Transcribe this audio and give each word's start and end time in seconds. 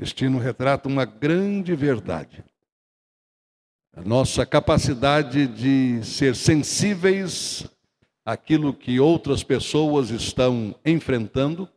Este 0.00 0.26
hino 0.26 0.38
retrata 0.38 0.88
uma 0.88 1.04
grande 1.04 1.74
verdade. 1.74 2.44
A 3.92 4.00
nossa 4.00 4.46
capacidade 4.46 5.48
de 5.48 6.04
ser 6.04 6.36
sensíveis 6.36 7.66
àquilo 8.24 8.72
que 8.72 9.00
outras 9.00 9.42
pessoas 9.42 10.10
estão 10.10 10.72
enfrentando, 10.84 11.68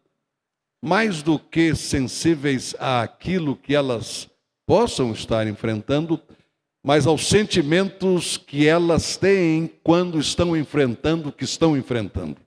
mais 0.84 1.23
do 1.23 1.39
que 1.39 1.73
sensíveis 1.73 2.76
àquilo 2.78 3.55
que 3.55 3.73
elas 3.73 4.29
possam 4.67 5.11
estar 5.13 5.47
enfrentando, 5.47 6.21
mas 6.83 7.07
aos 7.07 7.27
sentimentos 7.27 8.38
que 8.38 8.67
elas 8.67 9.17
têm 9.17 9.67
quando 9.83 10.19
estão 10.19 10.55
enfrentando 10.55 11.29
o 11.29 11.33
que 11.33 11.43
estão 11.43 11.75
enfrentando. 11.75 12.38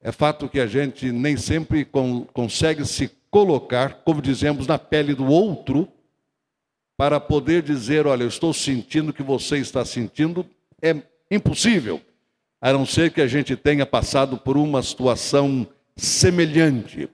É 0.00 0.12
fato 0.12 0.48
que 0.48 0.60
a 0.60 0.68
gente 0.68 1.10
nem 1.10 1.36
sempre 1.36 1.84
consegue 2.32 2.86
se 2.86 3.19
colocar, 3.30 4.02
como 4.04 4.20
dizemos, 4.20 4.66
na 4.66 4.78
pele 4.78 5.14
do 5.14 5.26
outro, 5.26 5.88
para 6.96 7.20
poder 7.20 7.62
dizer: 7.62 8.06
olha, 8.06 8.24
eu 8.24 8.28
estou 8.28 8.52
sentindo 8.52 9.10
o 9.10 9.12
que 9.12 9.22
você 9.22 9.58
está 9.58 9.84
sentindo, 9.84 10.44
é 10.82 10.96
impossível, 11.30 12.00
a 12.60 12.72
não 12.72 12.84
ser 12.84 13.12
que 13.12 13.20
a 13.20 13.26
gente 13.26 13.56
tenha 13.56 13.86
passado 13.86 14.36
por 14.36 14.56
uma 14.56 14.82
situação 14.82 15.66
semelhante, 15.96 17.08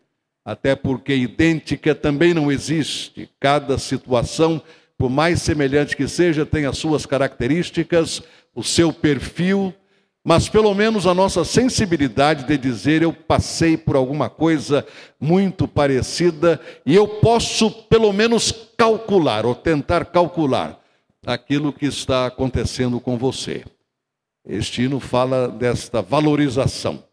até 0.45 0.75
porque 0.75 1.15
idêntica 1.15 1.95
também 1.95 2.33
não 2.33 2.51
existe. 2.51 3.29
Cada 3.39 3.79
situação, 3.79 4.63
por 4.97 5.11
mais 5.11 5.43
semelhante 5.43 5.97
que 5.97 6.09
seja, 6.09 6.47
tem 6.47 6.67
as 6.67 6.79
suas 6.79 7.05
características, 7.05 8.23
o 8.55 8.63
seu 8.63 8.93
perfil 8.93 9.75
mas 10.27 10.49
pelo 10.49 10.75
menos 10.75 11.07
a 11.07 11.15
nossa 11.15 11.45
sensibilidade 11.45 12.49
de 12.49 12.59
dizer 12.59 13.01
eu 13.01 13.13
passei 13.13 13.77
por 13.77 13.95
alguma 13.95 14.29
coisa 14.29 14.85
muito 15.21 15.69
parecida 15.69 16.61
e 16.85 16.97
eu 16.97 17.07
posso 17.07 17.71
pelo 17.71 18.13
menos 18.13 18.51
calcular 18.77 19.47
ou 19.47 19.55
tentar 19.55 20.05
calcular 20.07 20.81
aquilo 21.25 21.73
que 21.73 21.87
está 21.87 22.27
acontecendo 22.27 22.99
com 22.99 23.17
você. 23.17 23.65
Este 24.45 24.83
hino 24.83 24.99
fala 24.99 25.47
desta 25.47 26.03
valorização, 26.03 27.05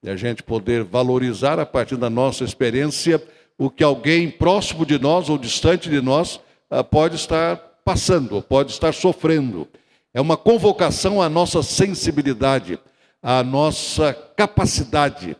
de 0.00 0.08
a 0.08 0.14
gente 0.14 0.44
poder 0.44 0.84
valorizar 0.84 1.58
a 1.58 1.66
partir 1.66 1.96
da 1.96 2.08
nossa 2.08 2.44
experiência 2.44 3.20
o 3.58 3.70
que 3.70 3.82
alguém 3.82 4.30
próximo 4.30 4.86
de 4.86 5.00
nós 5.00 5.28
ou 5.28 5.36
distante 5.36 5.90
de 5.90 6.00
nós 6.00 6.38
ah, 6.70 6.84
pode 6.84 7.16
estar 7.16 7.56
passando, 7.84 8.40
pode 8.40 8.70
estar 8.70 8.94
sofrendo. 8.94 9.66
É 10.14 10.20
uma 10.20 10.36
convocação 10.36 11.22
à 11.22 11.28
nossa 11.28 11.62
sensibilidade, 11.62 12.78
à 13.22 13.42
nossa 13.42 14.12
capacidade 14.36 15.36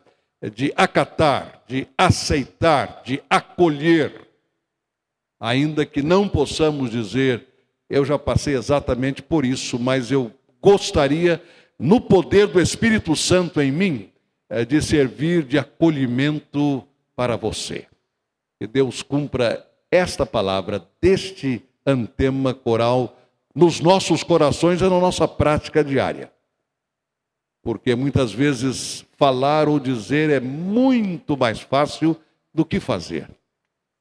de 0.55 0.73
acatar, 0.77 1.63
de 1.67 1.87
aceitar, 1.97 3.03
de 3.05 3.23
acolher, 3.29 4.29
ainda 5.39 5.85
que 5.85 6.03
não 6.03 6.29
possamos 6.29 6.91
dizer, 6.91 7.47
eu 7.89 8.05
já 8.05 8.19
passei 8.19 8.55
exatamente 8.55 9.23
por 9.23 9.45
isso, 9.45 9.79
mas 9.79 10.11
eu 10.11 10.33
gostaria, 10.61 11.43
no 11.79 12.01
poder 12.01 12.47
do 12.47 12.61
Espírito 12.61 13.15
Santo 13.15 13.61
em 13.61 13.71
mim, 13.71 14.11
eh, 14.49 14.65
de 14.65 14.81
servir 14.81 15.43
de 15.45 15.59
acolhimento 15.59 16.87
para 17.15 17.37
você. 17.37 17.87
Que 18.59 18.67
Deus 18.67 19.03
cumpra 19.03 19.67
esta 19.91 20.25
palavra 20.25 20.87
deste 21.01 21.63
antema 21.85 22.55
coral 22.55 23.19
nos 23.55 23.81
nossos 23.81 24.23
corações 24.23 24.81
e 24.81 24.85
na 24.85 25.01
nossa 25.01 25.29
prática 25.29 25.85
diária. 25.85 26.33
Porque 27.63 27.95
muitas 27.95 28.33
vezes 28.33 29.05
falar 29.17 29.69
ou 29.69 29.79
dizer 29.79 30.31
é 30.31 30.41
muito 30.41 31.37
mais 31.37 31.61
fácil 31.61 32.17
do 32.53 32.65
que 32.65 32.81
fazer. 32.81 33.29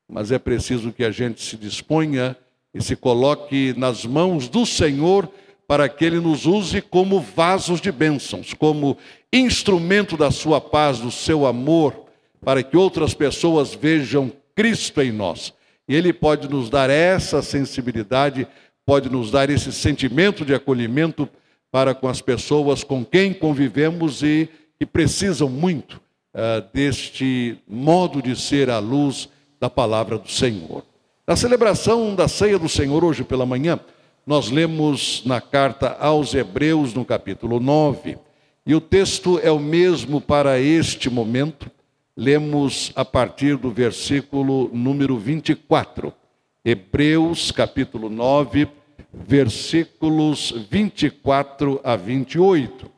Mas 0.10 0.32
é 0.32 0.40
preciso 0.40 0.92
que 0.92 1.04
a 1.04 1.12
gente 1.12 1.42
se 1.42 1.56
disponha 1.56 2.36
e 2.74 2.82
se 2.82 2.96
coloque 2.96 3.74
nas 3.78 4.06
mãos 4.06 4.48
do 4.48 4.66
Senhor 4.66 5.32
para 5.68 5.88
que 5.88 6.04
Ele 6.04 6.20
nos 6.20 6.46
use 6.46 6.82
como 6.82 7.22
vasos 7.22 7.80
de 7.80 7.92
bênçãos, 7.92 8.54
como 8.54 8.98
instrumento 9.32 10.18
da 10.18 10.32
Sua 10.32 10.60
paz, 10.60 11.00
do 11.00 11.12
seu 11.12 11.46
amor, 11.46 12.08
para 12.44 12.62
que 12.62 12.76
outras 12.76 13.14
pessoas 13.14 13.74
vejam 13.74 14.32
Cristo 14.54 15.02
em 15.02 15.12
nós. 15.12 15.54
E 15.88 15.96
Ele 15.96 16.12
pode 16.12 16.50
nos 16.50 16.70
dar 16.70 16.90
essa 16.90 17.42
sensibilidade 17.42 18.48
pode 18.86 19.10
nos 19.10 19.32
dar 19.32 19.50
esse 19.50 19.72
sentimento 19.72 20.44
de 20.44 20.54
acolhimento 20.54 21.28
para 21.72 21.96
com 21.96 22.08
as 22.08 22.22
pessoas 22.22 22.84
com 22.84 23.06
quem 23.06 23.34
convivemos 23.34 24.22
e 24.22 24.50
que 24.78 24.86
precisam 24.86 25.48
muito 25.48 26.02
uh, 26.34 26.68
deste 26.74 27.58
modo 27.68 28.22
de 28.22 28.36
ser 28.36 28.70
à 28.70 28.80
luz 28.80 29.30
da 29.60 29.70
palavra 29.70 30.18
do 30.18 30.30
Senhor. 30.30 30.84
Na 31.26 31.36
celebração 31.36 32.14
da 32.16 32.28
ceia 32.28 32.60
do 32.60 32.68
Senhor 32.68 33.04
hoje 33.04 33.24
pela 33.24 33.46
manhã, 33.46 33.80
nós 34.26 34.50
lemos 34.50 35.24
na 35.26 35.40
carta 35.40 35.96
aos 36.00 36.34
Hebreus, 36.34 36.94
no 36.94 37.06
capítulo 37.06 37.60
9, 37.60 38.18
e 38.66 38.76
o 38.76 38.82
texto 38.82 39.40
é 39.42 39.52
o 39.52 39.60
mesmo 39.60 40.20
para 40.20 40.60
este 40.60 41.10
momento. 41.10 41.70
Lemos 42.16 42.92
a 42.96 43.04
partir 43.04 43.58
do 43.58 43.72
versículo 43.72 44.70
número 44.74 45.18
24. 45.18 46.14
Hebreus 46.64 47.50
capítulo 47.50 48.08
9, 48.08 48.68
versículos 49.12 50.54
24 50.70 51.82
a 51.84 51.96
28. 51.96 52.92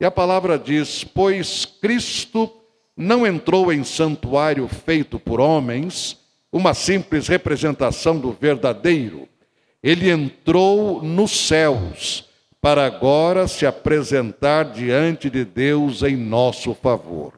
E 0.00 0.04
a 0.04 0.10
palavra 0.10 0.58
diz: 0.58 1.04
Pois 1.04 1.66
Cristo 1.66 2.50
não 2.96 3.26
entrou 3.26 3.70
em 3.70 3.84
santuário 3.84 4.66
feito 4.66 5.18
por 5.18 5.40
homens, 5.40 6.18
uma 6.50 6.72
simples 6.72 7.28
representação 7.28 8.18
do 8.18 8.32
verdadeiro. 8.32 9.28
Ele 9.82 10.10
entrou 10.10 11.02
nos 11.02 11.32
céus, 11.32 12.28
para 12.62 12.86
agora 12.86 13.46
se 13.46 13.66
apresentar 13.66 14.64
diante 14.64 15.28
de 15.28 15.44
Deus 15.44 16.02
em 16.02 16.16
nosso 16.16 16.74
favor. 16.74 17.34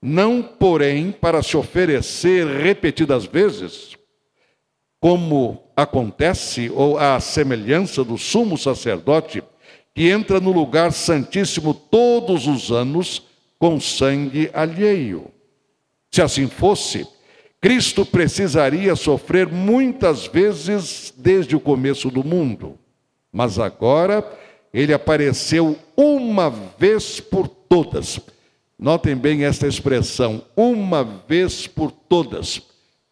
Não, 0.00 0.42
porém, 0.42 1.10
para 1.10 1.42
se 1.42 1.56
oferecer 1.56 2.46
repetidas 2.46 3.24
vezes, 3.24 3.96
como 5.02 5.64
acontece, 5.74 6.70
ou 6.72 6.96
a 6.96 7.18
semelhança 7.18 8.04
do 8.04 8.16
sumo 8.16 8.56
sacerdote, 8.56 9.42
que 9.92 10.08
entra 10.08 10.38
no 10.38 10.52
lugar 10.52 10.92
santíssimo 10.92 11.74
todos 11.74 12.46
os 12.46 12.70
anos 12.70 13.20
com 13.58 13.80
sangue 13.80 14.48
alheio. 14.54 15.26
Se 16.08 16.22
assim 16.22 16.46
fosse, 16.46 17.04
Cristo 17.60 18.06
precisaria 18.06 18.94
sofrer 18.94 19.48
muitas 19.48 20.28
vezes 20.28 21.12
desde 21.18 21.56
o 21.56 21.60
começo 21.60 22.08
do 22.08 22.22
mundo, 22.22 22.78
mas 23.32 23.58
agora 23.58 24.24
ele 24.72 24.94
apareceu 24.94 25.76
uma 25.96 26.48
vez 26.78 27.18
por 27.18 27.48
todas. 27.48 28.20
Notem 28.78 29.16
bem 29.16 29.42
esta 29.42 29.66
expressão, 29.66 30.44
uma 30.56 31.02
vez 31.02 31.66
por 31.66 31.90
todas 31.90 32.62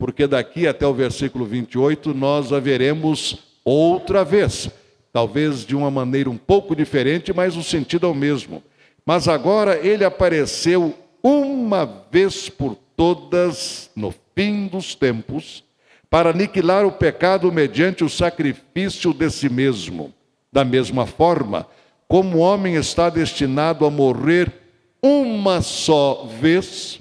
porque 0.00 0.26
daqui 0.26 0.66
até 0.66 0.86
o 0.86 0.94
versículo 0.94 1.44
28 1.44 2.14
nós 2.14 2.54
a 2.54 2.58
veremos 2.58 3.38
outra 3.62 4.24
vez, 4.24 4.70
talvez 5.12 5.66
de 5.66 5.76
uma 5.76 5.90
maneira 5.90 6.30
um 6.30 6.38
pouco 6.38 6.74
diferente, 6.74 7.34
mas 7.34 7.54
o 7.54 7.62
sentido 7.62 8.06
é 8.06 8.08
o 8.08 8.14
mesmo. 8.14 8.62
Mas 9.04 9.28
agora 9.28 9.78
ele 9.86 10.02
apareceu 10.02 10.94
uma 11.22 11.84
vez 12.10 12.48
por 12.48 12.78
todas 12.96 13.90
no 13.94 14.14
fim 14.34 14.66
dos 14.68 14.94
tempos, 14.94 15.62
para 16.08 16.30
aniquilar 16.30 16.86
o 16.86 16.92
pecado 16.92 17.52
mediante 17.52 18.02
o 18.02 18.08
sacrifício 18.08 19.12
de 19.12 19.30
si 19.30 19.50
mesmo. 19.50 20.14
Da 20.50 20.64
mesma 20.64 21.04
forma, 21.04 21.66
como 22.08 22.38
o 22.38 22.40
homem 22.40 22.76
está 22.76 23.10
destinado 23.10 23.84
a 23.84 23.90
morrer 23.90 24.50
uma 25.02 25.60
só 25.60 26.26
vez, 26.40 26.99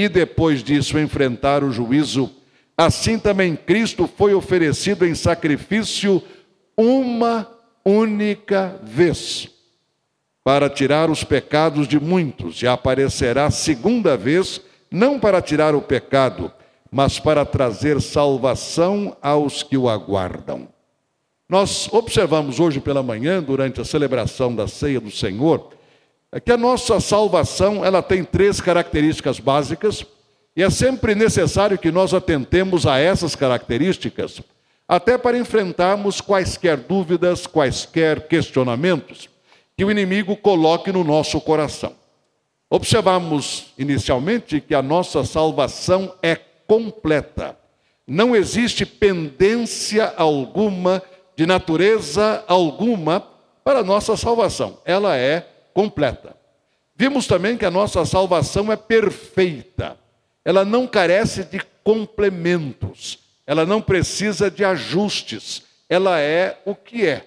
e 0.00 0.08
depois 0.08 0.62
disso 0.62 0.98
enfrentar 0.98 1.62
o 1.62 1.70
juízo, 1.70 2.30
assim 2.74 3.18
também 3.18 3.54
Cristo 3.54 4.08
foi 4.16 4.32
oferecido 4.32 5.04
em 5.04 5.14
sacrifício 5.14 6.22
uma 6.74 7.46
única 7.84 8.80
vez 8.82 9.50
para 10.42 10.70
tirar 10.70 11.10
os 11.10 11.22
pecados 11.22 11.86
de 11.86 12.00
muitos, 12.00 12.62
e 12.62 12.66
aparecerá 12.66 13.50
segunda 13.50 14.16
vez, 14.16 14.62
não 14.90 15.20
para 15.20 15.42
tirar 15.42 15.74
o 15.74 15.82
pecado, 15.82 16.50
mas 16.90 17.18
para 17.18 17.44
trazer 17.44 18.00
salvação 18.00 19.14
aos 19.20 19.62
que 19.62 19.76
o 19.76 19.86
aguardam. 19.86 20.66
Nós 21.46 21.92
observamos 21.92 22.58
hoje 22.58 22.80
pela 22.80 23.02
manhã, 23.02 23.42
durante 23.42 23.82
a 23.82 23.84
celebração 23.84 24.54
da 24.56 24.66
ceia 24.66 24.98
do 24.98 25.10
Senhor, 25.10 25.72
é 26.32 26.38
que 26.38 26.52
a 26.52 26.56
nossa 26.56 27.00
salvação 27.00 27.84
ela 27.84 28.02
tem 28.02 28.22
três 28.22 28.60
características 28.60 29.40
básicas 29.40 30.04
e 30.54 30.62
é 30.62 30.70
sempre 30.70 31.14
necessário 31.14 31.78
que 31.78 31.90
nós 31.90 32.14
atentemos 32.14 32.86
a 32.86 32.98
essas 32.98 33.34
características, 33.34 34.40
até 34.86 35.16
para 35.16 35.38
enfrentarmos 35.38 36.20
quaisquer 36.20 36.76
dúvidas, 36.76 37.46
quaisquer 37.46 38.28
questionamentos 38.28 39.28
que 39.76 39.84
o 39.84 39.90
inimigo 39.90 40.36
coloque 40.36 40.92
no 40.92 41.02
nosso 41.02 41.40
coração. 41.40 41.94
Observamos 42.68 43.72
inicialmente 43.78 44.60
que 44.60 44.74
a 44.74 44.82
nossa 44.82 45.24
salvação 45.24 46.14
é 46.22 46.36
completa. 46.66 47.56
Não 48.06 48.36
existe 48.36 48.84
pendência 48.84 50.12
alguma, 50.16 51.02
de 51.34 51.46
natureza 51.46 52.44
alguma, 52.46 53.26
para 53.64 53.80
a 53.80 53.84
nossa 53.84 54.16
salvação. 54.16 54.78
Ela 54.84 55.16
é 55.16 55.40
completa. 55.40 55.59
Vimos 56.96 57.26
também 57.26 57.56
que 57.56 57.64
a 57.64 57.70
nossa 57.70 58.04
salvação 58.04 58.70
é 58.70 58.76
perfeita. 58.76 59.96
Ela 60.44 60.64
não 60.64 60.86
carece 60.86 61.44
de 61.44 61.60
complementos. 61.82 63.20
Ela 63.46 63.64
não 63.64 63.80
precisa 63.80 64.50
de 64.50 64.64
ajustes. 64.64 65.62
Ela 65.88 66.20
é 66.20 66.60
o 66.64 66.74
que 66.74 67.06
é. 67.06 67.26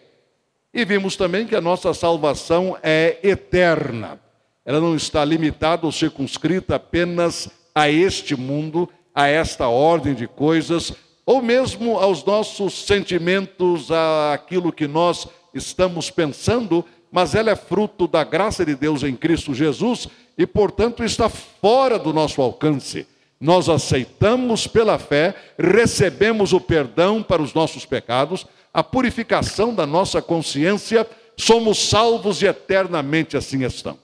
E 0.73 0.83
vimos 0.85 1.15
também 1.15 1.45
que 1.45 1.55
a 1.55 1.61
nossa 1.61 1.93
salvação 1.93 2.77
é 2.81 3.17
eterna. 3.23 4.19
Ela 4.65 4.79
não 4.79 4.95
está 4.95 5.23
limitada 5.23 5.85
ou 5.85 5.91
circunscrita 5.91 6.75
apenas 6.75 7.49
a 7.75 7.89
este 7.89 8.35
mundo, 8.35 8.89
a 9.13 9.27
esta 9.27 9.67
ordem 9.67 10.13
de 10.13 10.27
coisas, 10.27 10.93
ou 11.25 11.41
mesmo 11.41 11.97
aos 11.97 12.23
nossos 12.23 12.85
sentimentos, 12.85 13.89
àquilo 14.33 14.71
que 14.71 14.87
nós 14.87 15.27
estamos 15.53 16.09
pensando, 16.09 16.85
mas 17.13 17.35
ela 17.35 17.51
é 17.51 17.55
fruto 17.55 18.07
da 18.07 18.23
graça 18.23 18.65
de 18.65 18.75
Deus 18.75 19.03
em 19.03 19.15
Cristo 19.15 19.53
Jesus 19.53 20.07
e, 20.35 20.47
portanto, 20.47 21.03
está 21.03 21.29
fora 21.29 21.99
do 21.99 22.11
nosso 22.11 22.41
alcance. 22.41 23.05
Nós 23.39 23.69
aceitamos 23.69 24.65
pela 24.65 24.97
fé, 24.97 25.35
recebemos 25.55 26.53
o 26.53 26.59
perdão 26.59 27.21
para 27.21 27.39
os 27.39 27.53
nossos 27.53 27.85
pecados, 27.85 28.47
a 28.73 28.83
purificação 28.83 29.75
da 29.75 29.85
nossa 29.85 30.23
consciência, 30.23 31.07
somos 31.37 31.87
salvos 31.87 32.41
e 32.41 32.47
eternamente 32.47 33.37
assim 33.37 33.63
estamos. 33.63 34.01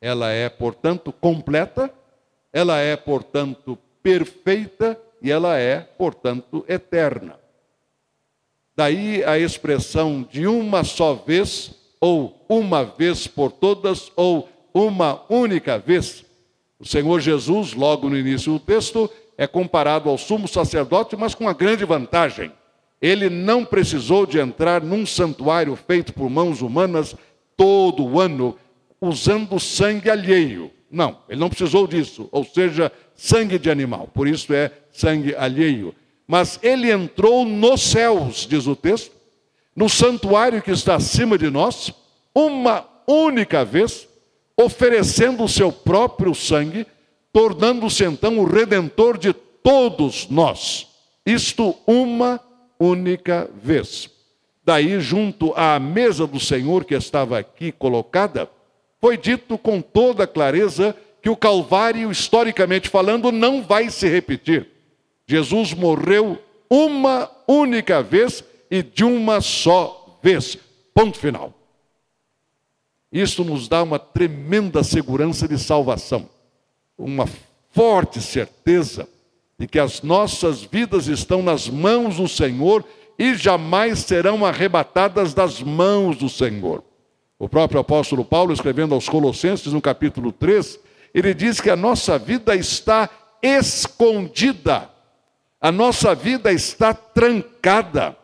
Ela 0.00 0.30
é, 0.30 0.48
portanto, 0.48 1.12
completa, 1.12 1.92
ela 2.52 2.78
é, 2.78 2.96
portanto, 2.96 3.76
perfeita 4.04 4.96
e 5.20 5.32
ela 5.32 5.58
é, 5.58 5.80
portanto, 5.80 6.64
eterna. 6.68 7.41
Daí 8.74 9.22
a 9.24 9.38
expressão 9.38 10.26
de 10.30 10.46
uma 10.46 10.82
só 10.84 11.14
vez, 11.14 11.72
ou 12.00 12.44
uma 12.48 12.84
vez 12.84 13.26
por 13.26 13.52
todas, 13.52 14.10
ou 14.16 14.48
uma 14.72 15.22
única 15.28 15.78
vez. 15.78 16.24
O 16.78 16.86
Senhor 16.86 17.20
Jesus, 17.20 17.74
logo 17.74 18.08
no 18.08 18.16
início 18.16 18.52
do 18.52 18.58
texto, 18.58 19.10
é 19.36 19.46
comparado 19.46 20.08
ao 20.08 20.18
sumo 20.18 20.48
sacerdote, 20.48 21.16
mas 21.16 21.34
com 21.34 21.44
uma 21.44 21.52
grande 21.52 21.84
vantagem. 21.84 22.52
Ele 23.00 23.28
não 23.28 23.64
precisou 23.64 24.26
de 24.26 24.38
entrar 24.38 24.82
num 24.82 25.04
santuário 25.04 25.76
feito 25.76 26.12
por 26.12 26.30
mãos 26.30 26.62
humanas 26.62 27.16
todo 27.56 28.20
ano 28.20 28.56
usando 29.00 29.58
sangue 29.58 30.08
alheio. 30.08 30.70
Não, 30.90 31.18
ele 31.28 31.40
não 31.40 31.48
precisou 31.48 31.86
disso, 31.86 32.28
ou 32.30 32.44
seja, 32.44 32.92
sangue 33.14 33.58
de 33.58 33.70
animal, 33.70 34.08
por 34.12 34.28
isso 34.28 34.52
é 34.52 34.70
sangue 34.92 35.34
alheio. 35.34 35.94
Mas 36.32 36.58
ele 36.62 36.90
entrou 36.90 37.44
nos 37.44 37.82
céus, 37.82 38.46
diz 38.48 38.66
o 38.66 38.74
texto, 38.74 39.14
no 39.76 39.86
santuário 39.86 40.62
que 40.62 40.70
está 40.70 40.94
acima 40.94 41.36
de 41.36 41.50
nós, 41.50 41.92
uma 42.34 42.88
única 43.06 43.66
vez, 43.66 44.08
oferecendo 44.56 45.44
o 45.44 45.48
seu 45.48 45.70
próprio 45.70 46.34
sangue, 46.34 46.86
tornando-se 47.34 48.04
então 48.04 48.38
o 48.38 48.46
redentor 48.46 49.18
de 49.18 49.34
todos 49.34 50.26
nós. 50.30 50.86
Isto 51.26 51.76
uma 51.86 52.40
única 52.80 53.50
vez. 53.62 54.08
Daí, 54.64 54.98
junto 55.00 55.52
à 55.54 55.78
mesa 55.78 56.26
do 56.26 56.40
Senhor 56.40 56.86
que 56.86 56.94
estava 56.94 57.38
aqui 57.38 57.70
colocada, 57.70 58.48
foi 58.98 59.18
dito 59.18 59.58
com 59.58 59.82
toda 59.82 60.26
clareza 60.26 60.96
que 61.20 61.28
o 61.28 61.36
Calvário, 61.36 62.10
historicamente 62.10 62.88
falando, 62.88 63.30
não 63.30 63.62
vai 63.62 63.90
se 63.90 64.08
repetir. 64.08 64.71
Jesus 65.26 65.72
morreu 65.72 66.38
uma 66.68 67.30
única 67.46 68.02
vez 68.02 68.42
e 68.70 68.82
de 68.82 69.04
uma 69.04 69.40
só 69.40 70.18
vez. 70.22 70.58
Ponto 70.94 71.18
final. 71.18 71.52
Isso 73.10 73.44
nos 73.44 73.68
dá 73.68 73.82
uma 73.82 73.98
tremenda 73.98 74.82
segurança 74.82 75.46
de 75.46 75.58
salvação, 75.58 76.28
uma 76.96 77.28
forte 77.70 78.20
certeza 78.20 79.06
de 79.58 79.66
que 79.66 79.78
as 79.78 80.02
nossas 80.02 80.62
vidas 80.62 81.06
estão 81.06 81.42
nas 81.42 81.68
mãos 81.68 82.16
do 82.16 82.26
Senhor 82.26 82.84
e 83.18 83.34
jamais 83.34 84.00
serão 84.00 84.44
arrebatadas 84.44 85.34
das 85.34 85.62
mãos 85.62 86.16
do 86.16 86.28
Senhor. 86.28 86.82
O 87.38 87.48
próprio 87.48 87.80
apóstolo 87.80 88.24
Paulo, 88.24 88.52
escrevendo 88.52 88.94
aos 88.94 89.08
Colossenses, 89.08 89.72
no 89.72 89.80
capítulo 89.80 90.32
3, 90.32 90.80
ele 91.12 91.34
diz 91.34 91.60
que 91.60 91.68
a 91.68 91.76
nossa 91.76 92.18
vida 92.18 92.54
está 92.56 93.10
escondida, 93.42 94.88
a 95.62 95.70
nossa 95.70 96.12
vida 96.12 96.52
está 96.52 96.92
trancada, 96.92 98.16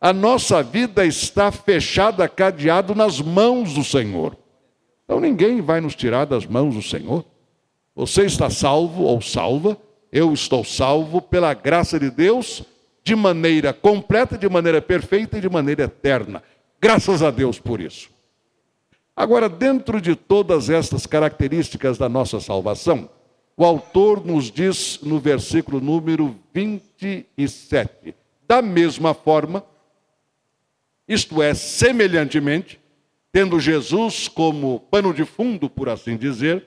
a 0.00 0.12
nossa 0.12 0.62
vida 0.62 1.04
está 1.04 1.50
fechada, 1.50 2.28
cadeado 2.28 2.94
nas 2.94 3.20
mãos 3.20 3.74
do 3.74 3.82
Senhor. 3.82 4.36
Então 5.04 5.18
ninguém 5.18 5.60
vai 5.60 5.80
nos 5.80 5.96
tirar 5.96 6.24
das 6.24 6.46
mãos 6.46 6.76
do 6.76 6.82
Senhor. 6.82 7.24
Você 7.96 8.26
está 8.26 8.48
salvo 8.48 9.02
ou 9.02 9.20
salva, 9.20 9.76
eu 10.12 10.32
estou 10.32 10.62
salvo 10.62 11.20
pela 11.20 11.52
graça 11.52 11.98
de 11.98 12.12
Deus, 12.12 12.62
de 13.02 13.16
maneira 13.16 13.72
completa, 13.72 14.38
de 14.38 14.48
maneira 14.48 14.80
perfeita 14.80 15.38
e 15.38 15.40
de 15.40 15.48
maneira 15.48 15.82
eterna. 15.82 16.44
Graças 16.80 17.24
a 17.24 17.30
Deus 17.32 17.58
por 17.58 17.80
isso. 17.80 18.08
Agora, 19.16 19.48
dentro 19.48 20.00
de 20.00 20.14
todas 20.14 20.70
estas 20.70 21.06
características 21.06 21.98
da 21.98 22.08
nossa 22.08 22.38
salvação, 22.38 23.08
o 23.56 23.64
autor 23.64 24.24
nos 24.24 24.50
diz 24.50 24.98
no 25.02 25.18
versículo 25.18 25.80
número 25.80 26.36
27, 26.52 28.14
da 28.46 28.60
mesma 28.60 29.14
forma, 29.14 29.64
isto 31.06 31.42
é, 31.42 31.54
semelhantemente, 31.54 32.80
tendo 33.30 33.60
Jesus 33.60 34.28
como 34.28 34.80
pano 34.80 35.12
de 35.12 35.24
fundo, 35.24 35.68
por 35.68 35.88
assim 35.88 36.16
dizer, 36.16 36.66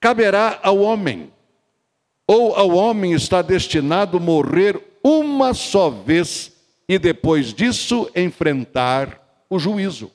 caberá 0.00 0.60
ao 0.62 0.78
homem, 0.78 1.32
ou 2.26 2.54
ao 2.54 2.70
homem 2.70 3.12
está 3.12 3.42
destinado 3.42 4.20
morrer 4.20 4.80
uma 5.02 5.52
só 5.52 5.90
vez 5.90 6.52
e 6.88 6.98
depois 6.98 7.52
disso 7.52 8.10
enfrentar 8.14 9.44
o 9.48 9.58
juízo. 9.58 10.10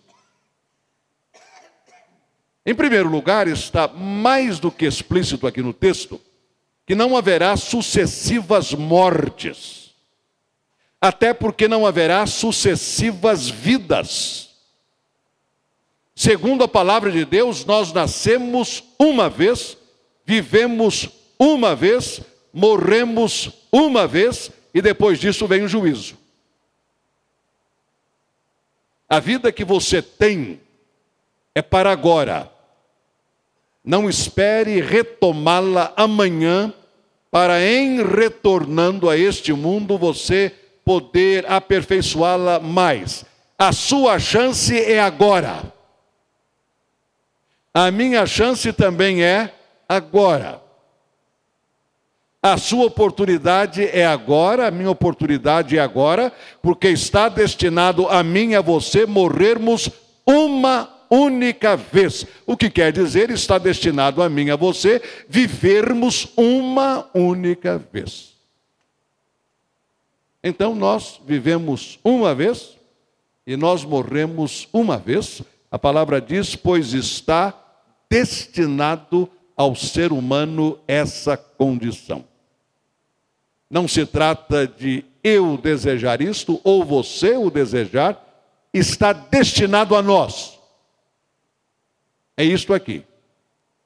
Em 2.70 2.76
primeiro 2.76 3.10
lugar, 3.10 3.48
está 3.48 3.88
mais 3.88 4.60
do 4.60 4.70
que 4.70 4.86
explícito 4.86 5.48
aqui 5.48 5.60
no 5.60 5.74
texto 5.74 6.22
que 6.86 6.94
não 6.94 7.18
haverá 7.18 7.58
sucessivas 7.58 8.76
mortes, 8.76 9.96
até 11.02 11.34
porque 11.34 11.68
não 11.68 11.84
haverá 11.84 12.28
sucessivas 12.28 13.50
vidas. 13.50 14.52
Segundo 16.14 16.64
a 16.64 16.68
palavra 16.68 17.12
de 17.12 17.26
Deus, 17.26 17.66
nós 17.66 17.92
nascemos 17.92 18.84
uma 19.00 19.28
vez, 19.28 19.76
vivemos 20.24 21.10
uma 21.40 21.76
vez, 21.76 22.22
morremos 22.54 23.50
uma 23.72 24.06
vez 24.06 24.52
e 24.76 24.80
depois 24.80 25.20
disso 25.20 25.48
vem 25.48 25.64
o 25.64 25.68
juízo. 25.68 26.20
A 29.10 29.20
vida 29.20 29.52
que 29.52 29.66
você 29.66 30.04
tem 30.04 30.62
é 31.56 31.64
para 31.64 31.92
agora. 31.92 32.59
Não 33.90 34.08
espere 34.08 34.82
retomá-la 34.82 35.92
amanhã, 35.98 36.72
para 37.32 37.60
em 37.60 38.04
retornando 38.04 39.10
a 39.10 39.18
este 39.18 39.52
mundo 39.52 39.98
você 39.98 40.54
poder 40.86 41.52
aperfeiçoá-la 41.52 42.60
mais. 42.60 43.26
A 43.58 43.72
sua 43.72 44.20
chance 44.20 44.80
é 44.80 45.00
agora. 45.00 45.74
A 47.74 47.90
minha 47.90 48.28
chance 48.28 48.72
também 48.74 49.24
é 49.24 49.52
agora. 49.88 50.62
A 52.44 52.58
sua 52.58 52.86
oportunidade 52.86 53.84
é 53.88 54.06
agora, 54.06 54.68
a 54.68 54.72
minha 54.72 54.92
oportunidade 54.92 55.76
é 55.76 55.82
agora, 55.82 56.32
porque 56.62 56.90
está 56.90 57.28
destinado 57.28 58.08
a 58.08 58.22
mim 58.22 58.50
e 58.52 58.56
a 58.56 58.62
você 58.62 59.08
morrermos 59.08 59.90
uma 60.28 60.99
única 61.10 61.76
vez. 61.76 62.26
O 62.46 62.56
que 62.56 62.70
quer 62.70 62.92
dizer, 62.92 63.30
está 63.30 63.58
destinado 63.58 64.22
a 64.22 64.30
mim 64.30 64.46
e 64.46 64.52
a 64.52 64.56
você 64.56 65.02
vivermos 65.28 66.28
uma 66.38 67.10
única 67.14 67.78
vez. 67.78 68.36
Então 70.44 70.74
nós 70.76 71.20
vivemos 71.26 72.00
uma 72.04 72.34
vez 72.34 72.78
e 73.46 73.58
nós 73.58 73.84
morremos 73.84 74.68
uma 74.72 74.98
vez. 74.98 75.42
A 75.72 75.80
palavra 75.80 76.22
diz, 76.22 76.56
pois 76.56 76.94
está 76.94 77.54
destinado 78.10 79.30
ao 79.56 79.76
ser 79.76 80.12
humano 80.12 80.80
essa 80.88 81.36
condição. 81.36 82.24
Não 83.70 83.88
se 83.88 84.06
trata 84.06 84.68
de 84.68 85.04
eu 85.24 85.58
desejar 85.58 86.22
isto 86.22 86.62
ou 86.64 86.84
você 86.84 87.36
o 87.36 87.50
desejar, 87.50 88.26
está 88.74 89.14
destinado 89.14 89.96
a 89.96 90.02
nós. 90.02 90.59
É 92.40 92.46
isto 92.46 92.74
aqui: 92.74 93.04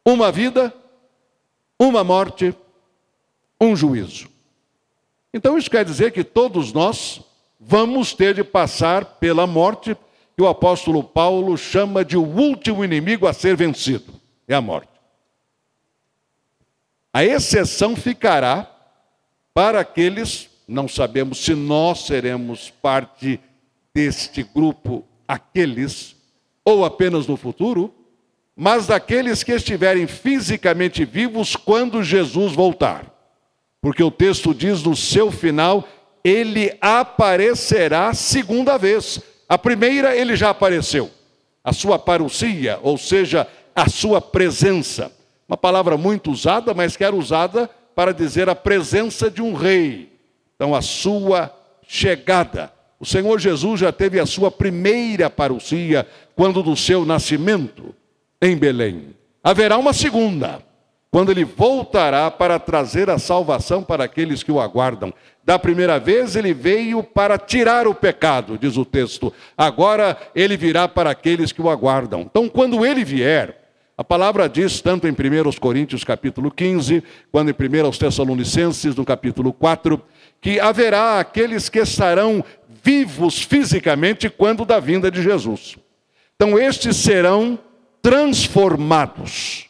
uma 0.05 0.31
vida, 0.31 0.72
uma 1.79 2.03
morte, 2.03 2.55
um 3.60 3.75
juízo. 3.75 4.29
Então 5.33 5.57
isso 5.57 5.72
quer 5.72 5.83
dizer 5.83 6.12
que 6.12 6.24
todos 6.24 6.72
nós 6.72 7.19
vamos 7.60 8.13
ter 8.13 8.36
de 8.36 8.43
passar 8.43 9.05
pela 9.05 9.48
morte 9.48 9.98
que 10.38 10.43
o 10.43 10.48
apóstolo 10.48 11.03
Paulo 11.03 11.57
chama 11.57 12.05
de 12.05 12.15
o 12.15 12.22
último 12.24 12.86
inimigo 12.86 13.25
a 13.25 13.33
ser 13.33 13.55
vencido 13.55 14.13
é 14.48 14.53
a 14.53 14.62
morte. 14.62 14.91
A 17.12 17.25
exceção 17.25 17.95
ficará 17.95 18.69
para 19.51 19.79
aqueles, 19.79 20.48
não 20.67 20.88
sabemos 20.88 21.39
se 21.39 21.55
nós 21.55 22.05
seremos 22.05 22.69
parte 22.69 23.39
deste 23.91 24.43
grupo, 24.43 25.03
aqueles, 25.27 26.15
ou 26.63 26.86
apenas 26.86 27.25
no 27.25 27.36
futuro, 27.38 27.93
mas 28.55 28.86
daqueles 28.88 29.43
que 29.43 29.51
estiverem 29.51 30.05
fisicamente 30.05 31.03
vivos 31.05 31.55
quando 31.55 32.03
Jesus 32.03 32.53
voltar. 32.53 33.05
Porque 33.81 34.03
o 34.03 34.12
texto 34.12 34.53
diz 34.53 34.83
no 34.83 34.95
seu 34.95 35.31
final, 35.31 35.88
ele 36.24 36.75
aparecerá 36.79 38.13
segunda 38.13 38.77
vez. 38.77 39.19
A 39.50 39.57
primeira 39.57 40.15
ele 40.15 40.36
já 40.36 40.51
apareceu. 40.51 41.10
A 41.63 41.74
sua 41.74 41.98
parousia, 41.98 42.79
ou 42.81 42.98
seja, 42.98 43.48
a 43.75 43.89
sua 43.89 44.22
presença. 44.22 45.12
Uma 45.48 45.57
palavra 45.57 45.98
muito 45.98 46.31
usada, 46.31 46.74
mas 46.74 46.95
que 46.95 47.03
era 47.03 47.15
usada 47.15 47.69
para 47.95 48.13
dizer 48.13 48.50
a 48.50 48.55
presença 48.55 49.29
de 49.29 49.41
um 49.41 49.53
rei. 49.53 50.12
Então, 50.55 50.74
a 50.75 50.81
sua 50.81 51.53
chegada. 51.88 52.72
O 53.00 53.05
Senhor 53.05 53.39
Jesus 53.39 53.81
já 53.81 53.91
teve 53.91 54.19
a 54.19 54.25
sua 54.25 54.50
primeira 54.50 55.29
parousia 55.29 56.07
quando 56.36 56.63
do 56.63 56.75
seu 56.75 57.05
nascimento 57.05 57.93
em 58.43 58.57
Belém. 58.57 59.15
Haverá 59.41 59.77
uma 59.77 59.93
segunda, 59.93 60.62
quando 61.09 61.31
ele 61.31 61.45
voltará 61.45 62.29
para 62.29 62.59
trazer 62.59 63.09
a 63.09 63.17
salvação 63.17 63.81
para 63.81 64.03
aqueles 64.03 64.43
que 64.43 64.51
o 64.51 64.59
aguardam. 64.59 65.13
Da 65.45 65.57
primeira 65.57 65.97
vez 65.97 66.35
ele 66.35 66.53
veio 66.53 67.01
para 67.01 67.38
tirar 67.38 67.88
o 67.88 67.95
pecado, 67.95 68.57
diz 68.57 68.75
o 68.75 68.83
texto. 68.83 69.31
Agora 69.57 70.17
ele 70.35 70.57
virá 70.57 70.88
para 70.88 71.09
aqueles 71.09 71.53
que 71.53 71.62
o 71.62 71.69
aguardam. 71.69 72.21
Então, 72.21 72.50
quando 72.50 72.85
ele 72.85 73.05
vier, 73.05 73.63
a 73.97 74.03
palavra 74.03 74.50
diz, 74.50 74.81
tanto 74.81 75.07
em 75.07 75.12
1 75.12 75.59
Coríntios 75.59 76.03
capítulo 76.03 76.51
15, 76.51 77.01
quanto 77.31 77.50
em 77.50 77.88
1 77.88 77.91
Tessalonicenses, 77.91 78.95
no 78.95 79.05
capítulo 79.05 79.53
4, 79.53 80.01
que 80.41 80.59
haverá 80.59 81.19
aqueles 81.19 81.69
que 81.69 81.79
estarão 81.79 82.43
vivos 82.83 83.41
fisicamente 83.41 84.29
quando 84.29 84.65
da 84.65 84.79
vinda 84.79 85.09
de 85.09 85.21
Jesus. 85.21 85.77
Então, 86.35 86.59
estes 86.59 86.97
serão 86.97 87.57
transformados. 88.03 89.65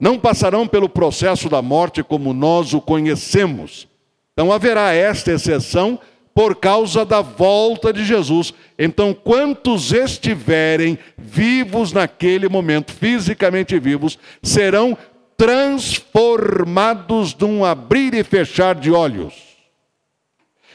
Não 0.00 0.18
passarão 0.18 0.66
pelo 0.66 0.88
processo 0.88 1.48
da 1.48 1.62
morte 1.62 2.02
como 2.02 2.32
nós 2.32 2.72
o 2.72 2.80
conhecemos. 2.80 3.86
Então, 4.32 4.50
haverá 4.50 4.92
esta 4.92 5.30
exceção 5.30 6.00
por 6.34 6.56
causa 6.56 7.04
da 7.04 7.20
volta 7.20 7.92
de 7.92 8.04
Jesus. 8.04 8.52
Então, 8.78 9.12
quantos 9.14 9.92
estiverem 9.92 10.98
vivos 11.16 11.92
naquele 11.92 12.48
momento, 12.48 12.90
fisicamente 12.90 13.78
vivos, 13.78 14.18
serão 14.42 14.98
transformados 15.36 17.36
num 17.36 17.64
abrir 17.64 18.14
e 18.14 18.24
fechar 18.24 18.74
de 18.74 18.90
olhos. 18.90 19.34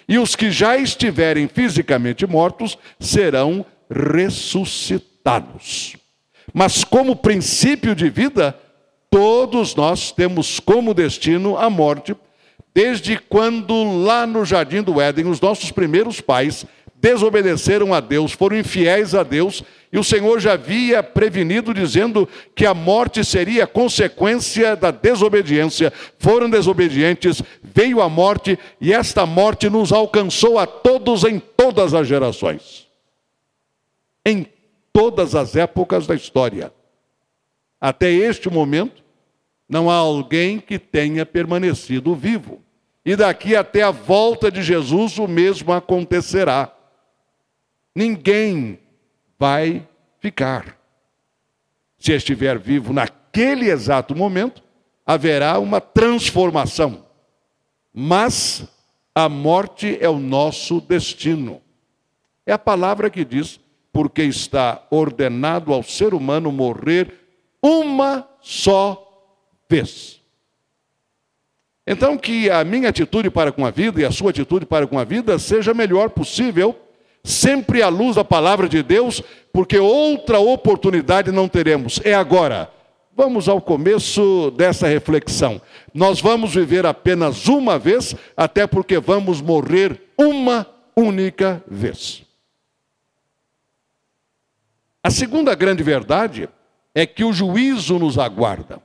E 0.08 0.18
os 0.20 0.36
que 0.36 0.52
já 0.52 0.78
estiverem 0.78 1.48
fisicamente 1.48 2.28
mortos 2.28 2.78
serão 3.00 3.66
ressuscitados. 3.90 5.98
Mas, 6.54 6.84
como 6.84 7.16
princípio 7.16 7.96
de 7.96 8.10
vida, 8.10 8.58
todos 9.10 9.76
nós 9.76 10.12
temos 10.12 10.60
como 10.60 10.94
destino 10.94 11.58
a 11.58 11.70
morte 11.70 12.16
Desde 12.78 13.18
quando 13.18 14.04
lá 14.04 14.28
no 14.28 14.46
jardim 14.46 14.84
do 14.84 15.02
Éden 15.02 15.26
os 15.26 15.42
nossos 15.42 15.72
primeiros 15.72 16.22
pais 16.22 16.64
desobedeceram 16.94 17.92
a 17.92 18.00
Deus, 18.00 18.34
foram 18.34 18.56
infiéis 18.56 19.16
a 19.16 19.24
Deus, 19.24 19.64
e 19.92 19.98
o 19.98 20.04
Senhor 20.04 20.40
já 20.40 20.54
havia 20.54 21.02
prevenido 21.02 21.74
dizendo 21.74 22.30
que 22.56 22.68
a 22.68 22.76
morte 22.76 23.26
seria 23.26 23.66
consequência 23.66 24.76
da 24.76 24.92
desobediência. 24.92 25.92
Foram 26.20 26.52
desobedientes, 26.52 27.42
veio 27.64 28.00
a 28.00 28.08
morte, 28.08 28.60
e 28.80 28.94
esta 28.94 29.26
morte 29.26 29.72
nos 29.72 29.92
alcançou 29.92 30.60
a 30.60 30.68
todos 30.68 31.24
em 31.24 31.40
todas 31.40 31.96
as 31.96 32.08
gerações. 32.08 32.86
Em 34.24 34.46
todas 34.98 35.36
as 35.36 35.56
épocas 35.56 36.08
da 36.08 36.16
história. 36.16 36.74
Até 37.80 38.10
este 38.10 38.50
momento, 38.50 39.04
não 39.70 39.92
há 39.92 39.94
alguém 39.94 40.60
que 40.60 40.80
tenha 40.80 41.24
permanecido 41.24 42.16
vivo 42.16 42.64
e 43.06 43.16
daqui 43.16 43.56
até 43.56 43.84
a 43.84 43.92
volta 43.92 44.50
de 44.50 44.64
Jesus 44.64 45.20
o 45.20 45.28
mesmo 45.28 45.72
acontecerá. 45.72 46.76
Ninguém 47.96 48.80
vai 49.38 49.88
ficar. 50.20 50.76
Se 52.00 52.14
estiver 52.14 52.58
vivo 52.58 52.92
naquele 52.92 53.70
exato 53.70 54.16
momento, 54.16 54.64
haverá 55.06 55.60
uma 55.60 55.80
transformação. 55.80 57.06
Mas 57.94 58.68
a 59.14 59.30
morte 59.30 59.96
é 60.02 60.10
o 60.10 60.18
nosso 60.18 60.82
destino. 60.82 61.62
É 62.48 62.54
a 62.54 62.58
palavra 62.58 63.12
que 63.12 63.24
diz, 63.24 63.60
porque 63.98 64.22
está 64.22 64.86
ordenado 64.92 65.74
ao 65.74 65.82
ser 65.82 66.14
humano 66.14 66.52
morrer 66.52 67.16
uma 67.60 68.30
só 68.40 69.28
vez. 69.68 70.22
Então, 71.88 72.16
que 72.16 72.48
a 72.48 72.64
minha 72.64 72.90
atitude 72.90 73.32
para 73.32 73.52
com 73.52 73.66
a 73.66 73.72
vida 73.72 74.00
e 74.00 74.06
a 74.06 74.12
sua 74.12 74.30
atitude 74.30 74.68
para 74.68 74.86
com 74.86 75.00
a 75.00 75.04
vida 75.04 75.40
seja 75.40 75.72
a 75.72 75.74
melhor 75.74 76.12
possível, 76.12 76.76
sempre 77.24 77.82
à 77.82 77.90
luz 77.90 78.18
da 78.18 78.24
palavra 78.24 78.70
de 78.70 78.84
Deus, 78.84 79.24
porque 79.52 79.80
outra 79.80 80.38
oportunidade 80.38 81.32
não 81.32 81.48
teremos. 81.48 82.00
É 82.04 82.14
agora. 82.14 82.70
Vamos 83.16 83.50
ao 83.50 83.60
começo 83.60 84.52
dessa 84.52 84.88
reflexão. 84.88 85.60
Nós 85.92 86.22
vamos 86.22 86.54
viver 86.54 86.86
apenas 86.86 87.48
uma 87.48 87.80
vez, 87.80 88.16
até 88.38 88.68
porque 88.68 89.00
vamos 89.00 89.42
morrer 89.42 90.00
uma 90.16 90.68
única 90.96 91.64
vez. 91.68 92.27
A 95.08 95.10
segunda 95.10 95.56
grande 95.56 95.84
verdade 95.84 96.50
é 96.94 97.06
que 97.06 97.24
o 97.24 97.32
juízo 97.32 97.98
nos 97.98 98.20
aguarda. 98.20 98.82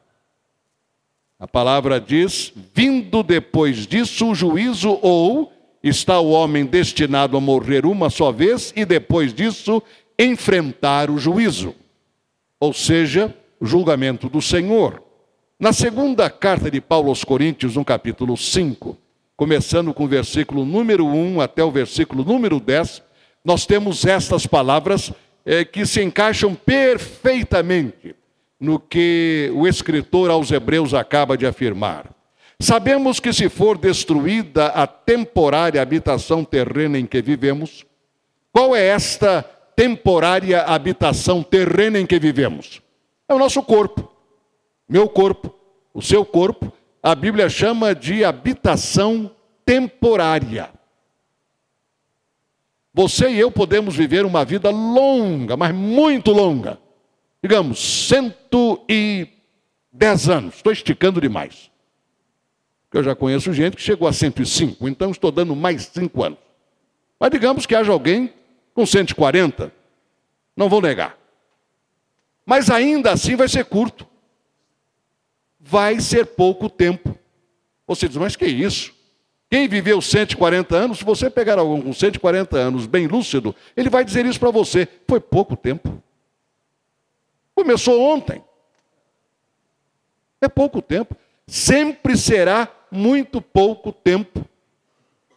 A 1.36 1.48
palavra 1.48 2.00
diz: 2.00 2.52
vindo 2.72 3.24
depois 3.24 3.88
disso 3.88 4.30
o 4.30 4.34
juízo, 4.34 5.00
ou 5.02 5.52
está 5.82 6.20
o 6.20 6.30
homem 6.30 6.64
destinado 6.64 7.36
a 7.36 7.40
morrer 7.40 7.84
uma 7.84 8.08
só 8.08 8.30
vez 8.30 8.72
e 8.76 8.84
depois 8.84 9.34
disso 9.34 9.82
enfrentar 10.16 11.10
o 11.10 11.18
juízo, 11.18 11.74
ou 12.60 12.72
seja, 12.72 13.36
o 13.58 13.66
julgamento 13.66 14.28
do 14.28 14.40
Senhor. 14.40 15.02
Na 15.58 15.72
segunda 15.72 16.30
carta 16.30 16.70
de 16.70 16.80
Paulo 16.80 17.08
aos 17.08 17.24
Coríntios, 17.24 17.74
no 17.74 17.84
capítulo 17.84 18.36
5, 18.36 18.96
começando 19.36 19.92
com 19.92 20.04
o 20.04 20.08
versículo 20.08 20.64
número 20.64 21.04
1 21.04 21.40
até 21.40 21.64
o 21.64 21.70
versículo 21.72 22.24
número 22.24 22.60
10, 22.60 23.02
nós 23.44 23.66
temos 23.66 24.06
estas 24.06 24.46
palavras 24.46 25.12
eh, 25.44 25.64
que 25.64 25.84
se 25.87 26.02
encaixam 26.02 26.54
perfeitamente 26.54 28.14
no 28.58 28.78
que 28.78 29.50
o 29.54 29.66
escritor 29.66 30.30
aos 30.30 30.50
Hebreus 30.50 30.94
acaba 30.94 31.37
de 31.37 31.46
afirmar. 31.46 32.11
Sabemos 32.61 33.18
que 33.18 33.32
se 33.32 33.49
for 33.49 33.76
destruída 33.76 34.66
a 34.68 34.87
temporária 34.87 35.82
habitação 35.82 36.44
terrena 36.44 36.96
em 36.96 37.04
que 37.04 37.20
vivemos, 37.20 37.84
qual 38.52 38.76
é 38.76 38.87
esta 38.87 39.42
temporária 39.75 40.62
habitação 40.62 41.42
terrena 41.42 41.99
em 41.99 42.06
que 42.06 42.20
vivemos? 42.20 42.80
É 43.28 43.34
o 43.34 43.38
nosso 43.38 43.62
corpo, 43.64 44.08
meu 44.88 45.08
corpo, 45.08 45.52
o 45.92 46.00
seu 46.00 46.25
corpo. 46.25 46.72
A 47.02 47.16
Bíblia 47.16 47.49
chama 47.49 47.94
de 47.94 48.25
habitação 48.25 49.28
temporária. 49.64 50.70
Você 52.94 53.30
e 53.30 53.38
eu 53.38 53.50
podemos 53.50 53.96
viver 53.96 54.25
uma 54.25 54.44
vida 54.44 54.70
longa, 54.70 55.56
mas 55.56 55.75
muito 55.75 56.30
longa 56.30 56.78
digamos, 57.42 58.08
110 58.08 60.28
anos. 60.28 60.54
Estou 60.54 60.72
esticando 60.72 61.20
demais. 61.20 61.70
Eu 62.92 63.02
já 63.02 63.16
conheço 63.16 63.52
gente 63.52 63.76
que 63.76 63.82
chegou 63.82 64.06
a 64.06 64.12
105, 64.12 64.87
então 64.87 65.11
estou 65.11 65.32
dando 65.32 65.56
mais 65.56 65.87
5 65.87 66.22
anos. 66.22 66.38
Mas 67.18 67.30
digamos 67.30 67.66
que 67.66 67.75
haja 67.75 67.90
alguém 67.90 68.32
com 68.75 68.87
140, 68.87 69.72
não 70.56 70.68
vou 70.68 70.80
negar. 70.80 71.18
Mas 72.44 72.70
ainda 72.70 73.12
assim 73.12 73.34
vai 73.34 73.49
ser 73.49 73.64
curto. 73.64 74.06
Vai 75.58 76.00
ser 76.00 76.26
pouco 76.26 76.68
tempo. 76.68 77.18
Você 77.87 78.08
diz, 78.08 78.16
mas 78.16 78.37
que 78.37 78.46
isso? 78.46 78.91
Quem 79.52 79.68
viveu 79.68 80.00
140 80.00 80.75
anos, 80.75 81.00
se 81.00 81.04
você 81.04 81.28
pegar 81.28 81.59
alguém 81.59 81.82
com 81.82 81.92
140 81.92 82.56
anos 82.56 82.87
bem 82.87 83.06
lúcido, 83.06 83.54
ele 83.76 83.90
vai 83.90 84.02
dizer 84.02 84.25
isso 84.25 84.40
para 84.40 84.50
você: 84.50 84.88
foi 85.06 85.21
pouco 85.21 85.54
tempo. 85.54 86.02
Começou 87.54 88.00
ontem. 88.00 88.42
É 90.40 90.49
pouco 90.49 90.80
tempo. 90.80 91.14
Sempre 91.47 92.16
será 92.16 92.66
muito 92.90 93.42
pouco 93.42 93.92
tempo. 93.92 94.42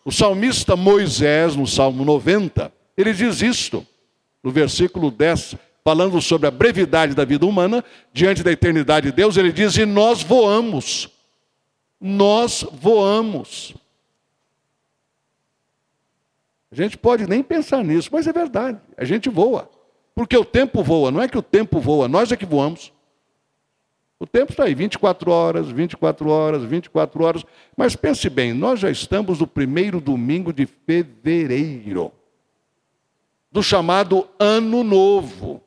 O 0.06 0.14
salmista 0.14 0.78
Moisés, 0.78 1.58
no 1.58 1.68
Salmo 1.68 2.06
90, 2.06 2.72
ele 2.96 3.12
diz 3.12 3.42
isto, 3.42 3.86
no 4.42 4.50
versículo 4.50 5.12
10, 5.12 5.56
falando 5.84 6.22
sobre 6.22 6.48
a 6.48 6.52
brevidade 6.52 7.14
da 7.14 7.26
vida 7.26 7.46
humana, 7.46 7.84
diante 8.14 8.44
da 8.44 8.52
eternidade 8.54 9.08
de 9.08 9.12
Deus, 9.12 9.36
ele 9.36 9.52
diz: 9.52 9.76
E 9.76 9.86
nós 9.86 10.24
voamos. 10.24 11.10
Nós 12.00 12.66
voamos. 12.72 13.76
A 16.78 16.84
gente 16.84 16.98
pode 16.98 17.26
nem 17.26 17.42
pensar 17.42 17.82
nisso, 17.86 18.10
mas 18.12 18.28
é 18.28 18.34
verdade. 18.34 18.78
A 18.98 19.06
gente 19.06 19.30
voa. 19.30 19.70
Porque 20.14 20.36
o 20.36 20.44
tempo 20.44 20.84
voa, 20.84 21.10
não 21.10 21.22
é 21.22 21.28
que 21.28 21.38
o 21.38 21.42
tempo 21.42 21.80
voa, 21.80 22.10
nós 22.10 22.34
é 22.34 22.36
que 22.36 22.46
voamos. 22.46 22.92
O 24.20 24.28
tempo 24.28 24.52
está 24.52 24.66
aí, 24.66 24.76
24 24.76 25.32
horas, 25.32 25.70
24 25.70 26.30
horas, 26.30 26.64
24 26.64 27.24
horas. 27.24 27.46
Mas 27.78 27.96
pense 27.96 28.30
bem, 28.30 28.54
nós 28.54 28.82
já 28.82 28.90
estamos 28.90 29.40
no 29.40 29.48
primeiro 29.48 30.02
domingo 30.02 30.52
de 30.52 30.66
fevereiro, 30.66 32.12
do 33.50 33.64
chamado 33.64 34.28
Ano 34.38 34.84
Novo. 34.84 35.62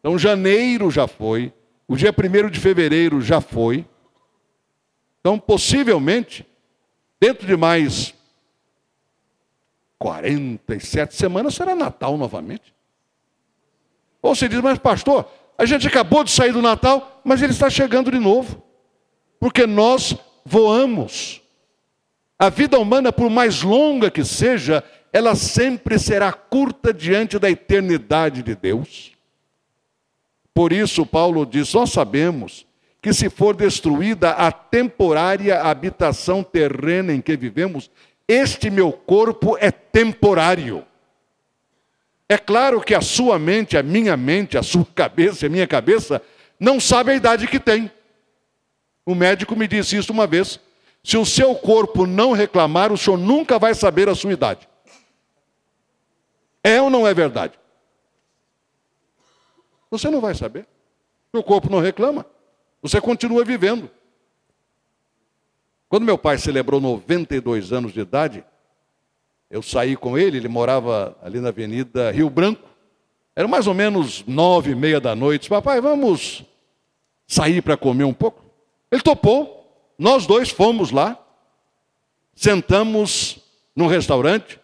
Então, 0.00 0.18
janeiro 0.18 0.90
já 0.90 1.06
foi, 1.06 1.52
o 1.86 1.94
dia 1.94 2.10
1 2.10 2.50
de 2.50 2.58
fevereiro 2.58 3.20
já 3.20 3.40
foi. 3.40 3.84
Então, 5.20 5.38
possivelmente, 5.38 6.46
dentro 7.20 7.46
de 7.46 7.56
mais 7.56 8.14
47 9.98 11.14
semanas 11.14 11.54
será 11.54 11.74
Natal 11.74 12.16
novamente. 12.16 12.74
Ou 14.22 14.34
você 14.34 14.48
diz, 14.48 14.60
mas 14.60 14.78
pastor, 14.78 15.30
a 15.56 15.64
gente 15.64 15.86
acabou 15.86 16.22
de 16.22 16.30
sair 16.30 16.52
do 16.52 16.62
Natal, 16.62 17.20
mas 17.24 17.42
ele 17.42 17.52
está 17.52 17.68
chegando 17.68 18.10
de 18.10 18.18
novo. 18.18 18.62
Porque 19.40 19.66
nós 19.66 20.16
voamos. 20.44 21.42
A 22.38 22.48
vida 22.48 22.78
humana, 22.78 23.12
por 23.12 23.28
mais 23.28 23.62
longa 23.62 24.10
que 24.10 24.24
seja, 24.24 24.84
ela 25.12 25.34
sempre 25.34 25.98
será 25.98 26.32
curta 26.32 26.92
diante 26.92 27.38
da 27.38 27.50
eternidade 27.50 28.42
de 28.42 28.54
Deus. 28.54 29.12
Por 30.54 30.72
isso, 30.72 31.04
Paulo 31.04 31.44
diz: 31.44 31.72
Nós 31.74 31.90
sabemos 31.90 32.66
que 33.00 33.12
se 33.12 33.30
for 33.30 33.54
destruída 33.54 34.30
a 34.30 34.50
temporária 34.50 35.62
habitação 35.62 36.42
terrena 36.42 37.12
em 37.12 37.20
que 37.20 37.36
vivemos, 37.36 37.90
este 38.28 38.68
meu 38.68 38.92
corpo 38.92 39.56
é 39.58 39.70
temporário. 39.70 40.86
É 42.28 42.36
claro 42.36 42.82
que 42.82 42.94
a 42.94 43.00
sua 43.00 43.38
mente, 43.38 43.74
a 43.76 43.82
minha 43.82 44.14
mente, 44.14 44.58
a 44.58 44.62
sua 44.62 44.84
cabeça, 44.94 45.46
a 45.46 45.48
minha 45.48 45.66
cabeça, 45.66 46.20
não 46.60 46.78
sabe 46.78 47.12
a 47.12 47.14
idade 47.14 47.46
que 47.46 47.58
tem. 47.58 47.90
O 49.06 49.14
médico 49.14 49.56
me 49.56 49.66
disse 49.66 49.96
isso 49.96 50.12
uma 50.12 50.26
vez. 50.26 50.60
Se 51.02 51.16
o 51.16 51.24
seu 51.24 51.54
corpo 51.54 52.06
não 52.06 52.32
reclamar, 52.32 52.92
o 52.92 52.98
senhor 52.98 53.16
nunca 53.16 53.58
vai 53.58 53.74
saber 53.74 54.10
a 54.10 54.14
sua 54.14 54.34
idade. 54.34 54.68
É 56.62 56.82
ou 56.82 56.90
não 56.90 57.06
é 57.06 57.14
verdade? 57.14 57.58
Você 59.90 60.10
não 60.10 60.20
vai 60.20 60.34
saber. 60.34 60.66
O 61.32 61.42
corpo 61.42 61.70
não 61.70 61.80
reclama. 61.80 62.26
Você 62.82 63.00
continua 63.00 63.42
vivendo. 63.42 63.90
Quando 65.88 66.04
meu 66.04 66.18
pai 66.18 66.36
celebrou 66.36 66.80
92 66.80 67.72
anos 67.72 67.92
de 67.92 68.00
idade, 68.00 68.44
eu 69.50 69.62
saí 69.62 69.96
com 69.96 70.18
ele, 70.18 70.36
ele 70.36 70.48
morava 70.48 71.16
ali 71.22 71.40
na 71.40 71.48
Avenida 71.48 72.10
Rio 72.10 72.28
Branco. 72.28 72.68
Era 73.34 73.48
mais 73.48 73.66
ou 73.66 73.72
menos 73.72 74.22
nove 74.26 74.72
e 74.72 74.74
meia 74.74 75.00
da 75.00 75.14
noite. 75.14 75.48
Papai, 75.48 75.80
vamos 75.80 76.44
sair 77.26 77.62
para 77.62 77.76
comer 77.76 78.04
um 78.04 78.12
pouco? 78.12 78.44
Ele 78.90 79.00
topou. 79.00 79.56
Nós 79.98 80.26
dois 80.26 80.50
fomos 80.50 80.92
lá, 80.92 81.18
sentamos 82.34 83.40
num 83.74 83.88
restaurante 83.88 84.60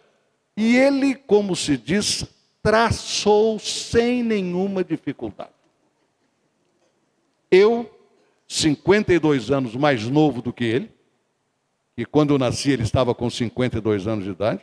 e 0.55 0.77
ele, 0.77 1.13
como 1.13 1.55
se 1.55 1.75
diz, 1.75 2.25
traçou 2.63 3.59
sem 3.59 4.23
nenhuma 4.23 4.81
dificuldade. 4.81 5.49
Eu, 7.51 7.89
52 8.47 9.51
anos 9.51 9.75
mais 9.75 10.07
novo 10.07 10.41
do 10.41 10.53
que 10.53 10.63
ele, 10.63 10.94
e 11.97 12.05
quando 12.05 12.33
eu 12.33 12.37
nasci 12.37 12.71
ele 12.71 12.83
estava 12.83 13.15
com 13.15 13.29
52 13.29 14.07
anos 14.07 14.25
de 14.25 14.31
idade, 14.31 14.61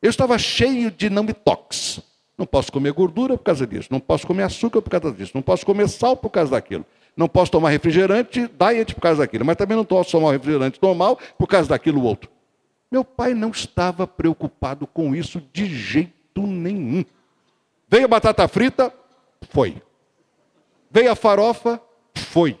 eu 0.00 0.10
estava 0.10 0.38
cheio 0.38 0.90
de 0.90 1.08
não 1.10 1.26
toques. 1.26 2.00
Não 2.36 2.46
posso 2.46 2.72
comer 2.72 2.92
gordura 2.92 3.36
por 3.38 3.44
causa 3.44 3.66
disso, 3.66 3.88
não 3.90 4.00
posso 4.00 4.26
comer 4.26 4.42
açúcar 4.42 4.82
por 4.82 4.90
causa 4.90 5.12
disso, 5.12 5.32
não 5.34 5.42
posso 5.42 5.64
comer 5.64 5.88
sal 5.88 6.16
por 6.16 6.30
causa 6.30 6.50
daquilo, 6.50 6.84
não 7.16 7.28
posso 7.28 7.52
tomar 7.52 7.70
refrigerante 7.70 8.48
diet 8.48 8.92
por 8.92 9.00
causa 9.00 9.20
daquilo, 9.20 9.44
mas 9.44 9.56
também 9.56 9.76
não 9.76 9.84
posso 9.84 10.10
tomar 10.10 10.32
refrigerante 10.32 10.80
normal 10.82 11.16
por 11.38 11.46
causa 11.46 11.68
daquilo 11.68 12.02
outro. 12.02 12.28
Meu 12.90 13.04
pai 13.04 13.34
não 13.34 13.50
estava 13.50 14.06
preocupado 14.06 14.86
com 14.86 15.14
isso 15.14 15.40
de 15.52 15.66
jeito 15.66 16.42
nenhum. 16.44 17.04
Veio 17.88 18.04
a 18.04 18.08
batata 18.08 18.46
frita, 18.48 18.92
foi. 19.48 19.80
Veio 20.90 21.10
a 21.10 21.14
farofa, 21.14 21.80
foi. 22.14 22.58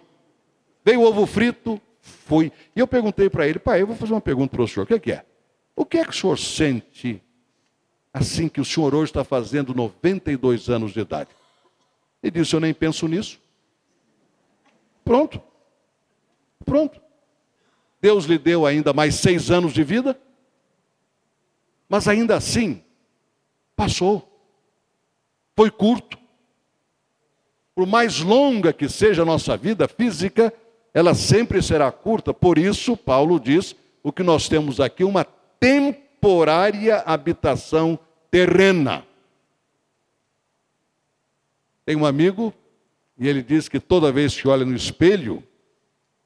Veio 0.84 1.00
o 1.00 1.04
ovo 1.04 1.26
frito, 1.26 1.80
foi. 2.04 2.52
E 2.76 2.80
eu 2.80 2.86
perguntei 2.86 3.30
para 3.30 3.48
ele, 3.48 3.58
pai, 3.58 3.80
eu 3.80 3.86
vou 3.86 3.96
fazer 3.96 4.12
uma 4.12 4.20
pergunta 4.20 4.54
para 4.54 4.62
o 4.62 4.68
senhor, 4.68 4.84
o 4.84 5.00
que 5.00 5.10
é? 5.10 5.24
O 5.74 5.84
que 5.84 5.98
é 5.98 6.04
que 6.04 6.10
o 6.10 6.12
senhor 6.12 6.38
sente 6.38 7.22
assim 8.12 8.48
que 8.48 8.60
o 8.60 8.64
senhor 8.64 8.94
hoje 8.94 9.10
está 9.10 9.24
fazendo 9.24 9.74
92 9.74 10.68
anos 10.70 10.92
de 10.92 11.00
idade. 11.00 11.30
Ele 12.22 12.30
disse: 12.30 12.54
Eu 12.54 12.60
nem 12.60 12.72
penso 12.72 13.08
nisso. 13.08 13.40
Pronto. 15.04 15.42
Pronto. 16.64 17.00
Deus 18.00 18.26
lhe 18.26 18.38
deu 18.38 18.64
ainda 18.64 18.92
mais 18.92 19.16
seis 19.16 19.50
anos 19.50 19.72
de 19.72 19.82
vida, 19.82 20.18
mas 21.88 22.06
ainda 22.06 22.36
assim, 22.36 22.84
passou. 23.74 24.30
Foi 25.56 25.70
curto. 25.70 26.18
Por 27.74 27.86
mais 27.86 28.20
longa 28.20 28.72
que 28.72 28.88
seja 28.88 29.22
a 29.22 29.24
nossa 29.24 29.56
vida 29.56 29.88
física, 29.88 30.52
ela 30.94 31.12
sempre 31.12 31.60
será 31.60 31.90
curta. 31.90 32.32
Por 32.32 32.56
isso, 32.56 32.96
Paulo 32.96 33.40
diz: 33.40 33.74
o 34.02 34.12
que 34.12 34.22
nós 34.22 34.48
temos 34.48 34.78
aqui, 34.78 35.02
uma 35.02 35.24
temporária 35.58 36.98
habitação 36.98 37.98
terrena. 38.30 39.04
Tem 41.84 41.96
um 41.96 42.06
amigo 42.06 42.54
e 43.18 43.28
ele 43.28 43.42
diz 43.42 43.68
que 43.68 43.80
toda 43.80 44.12
vez 44.12 44.40
que 44.40 44.46
olha 44.46 44.64
no 44.64 44.74
espelho, 44.74 45.42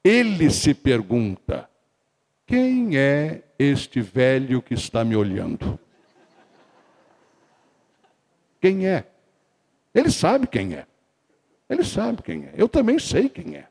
ele 0.03 0.51
se 0.51 0.73
pergunta: 0.75 1.67
quem 2.45 2.95
é 2.95 3.41
este 3.57 4.01
velho 4.01 4.61
que 4.61 4.75
está 4.75 5.03
me 5.03 5.15
olhando? 5.15 5.79
Quem 8.61 8.87
é? 8.87 9.05
Ele 9.95 10.11
sabe 10.11 10.45
quem 10.45 10.75
é. 10.75 10.85
Ele 11.69 11.83
sabe 11.83 12.21
quem 12.21 12.45
é. 12.45 12.53
Eu 12.55 12.67
também 12.67 12.99
sei 12.99 13.29
quem 13.29 13.55
é. 13.55 13.68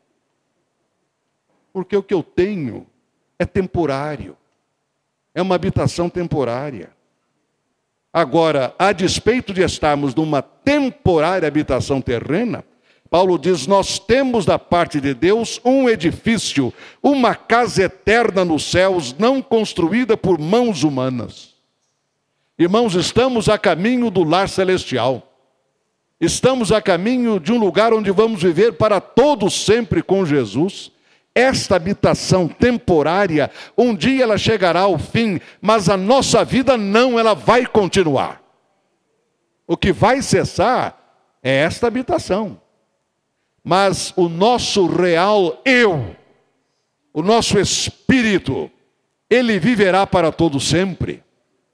Porque 1.78 1.96
o 1.96 2.02
que 2.02 2.12
eu 2.12 2.24
tenho 2.24 2.88
é 3.38 3.46
temporário. 3.46 4.36
É 5.32 5.40
uma 5.40 5.54
habitação 5.54 6.10
temporária. 6.10 6.90
Agora, 8.12 8.74
a 8.76 8.90
despeito 8.90 9.54
de 9.54 9.62
estarmos 9.62 10.12
numa 10.12 10.42
temporária 10.42 11.46
habitação 11.46 12.00
terrena, 12.00 12.64
Paulo 13.08 13.38
diz: 13.38 13.68
Nós 13.68 13.96
temos 13.96 14.44
da 14.44 14.58
parte 14.58 15.00
de 15.00 15.14
Deus 15.14 15.60
um 15.64 15.88
edifício, 15.88 16.74
uma 17.00 17.36
casa 17.36 17.84
eterna 17.84 18.44
nos 18.44 18.64
céus, 18.64 19.14
não 19.16 19.40
construída 19.40 20.16
por 20.16 20.36
mãos 20.36 20.82
humanas. 20.82 21.54
Irmãos, 22.58 22.96
estamos 22.96 23.48
a 23.48 23.56
caminho 23.56 24.10
do 24.10 24.24
lar 24.24 24.48
celestial. 24.48 25.32
Estamos 26.20 26.72
a 26.72 26.82
caminho 26.82 27.38
de 27.38 27.52
um 27.52 27.58
lugar 27.58 27.94
onde 27.94 28.10
vamos 28.10 28.42
viver 28.42 28.72
para 28.72 29.00
todos 29.00 29.64
sempre 29.64 30.02
com 30.02 30.26
Jesus. 30.26 30.90
Esta 31.38 31.76
habitação 31.76 32.48
temporária, 32.48 33.48
um 33.76 33.94
dia 33.94 34.24
ela 34.24 34.36
chegará 34.36 34.80
ao 34.80 34.98
fim, 34.98 35.40
mas 35.60 35.88
a 35.88 35.96
nossa 35.96 36.44
vida 36.44 36.76
não, 36.76 37.16
ela 37.16 37.32
vai 37.32 37.64
continuar. 37.64 38.42
O 39.64 39.76
que 39.76 39.92
vai 39.92 40.20
cessar 40.20 40.98
é 41.40 41.58
esta 41.58 41.86
habitação. 41.86 42.60
Mas 43.62 44.12
o 44.16 44.28
nosso 44.28 44.88
real 44.88 45.62
eu, 45.64 46.16
o 47.14 47.22
nosso 47.22 47.56
espírito, 47.60 48.68
ele 49.30 49.60
viverá 49.60 50.04
para 50.08 50.32
todo 50.32 50.58
sempre. 50.58 51.22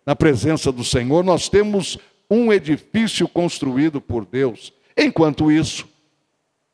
Na 0.04 0.14
presença 0.14 0.70
do 0.70 0.84
Senhor, 0.84 1.24
nós 1.24 1.48
temos 1.48 1.96
um 2.30 2.52
edifício 2.52 3.26
construído 3.26 3.98
por 3.98 4.26
Deus. 4.26 4.74
Enquanto 4.94 5.50
isso, 5.50 5.88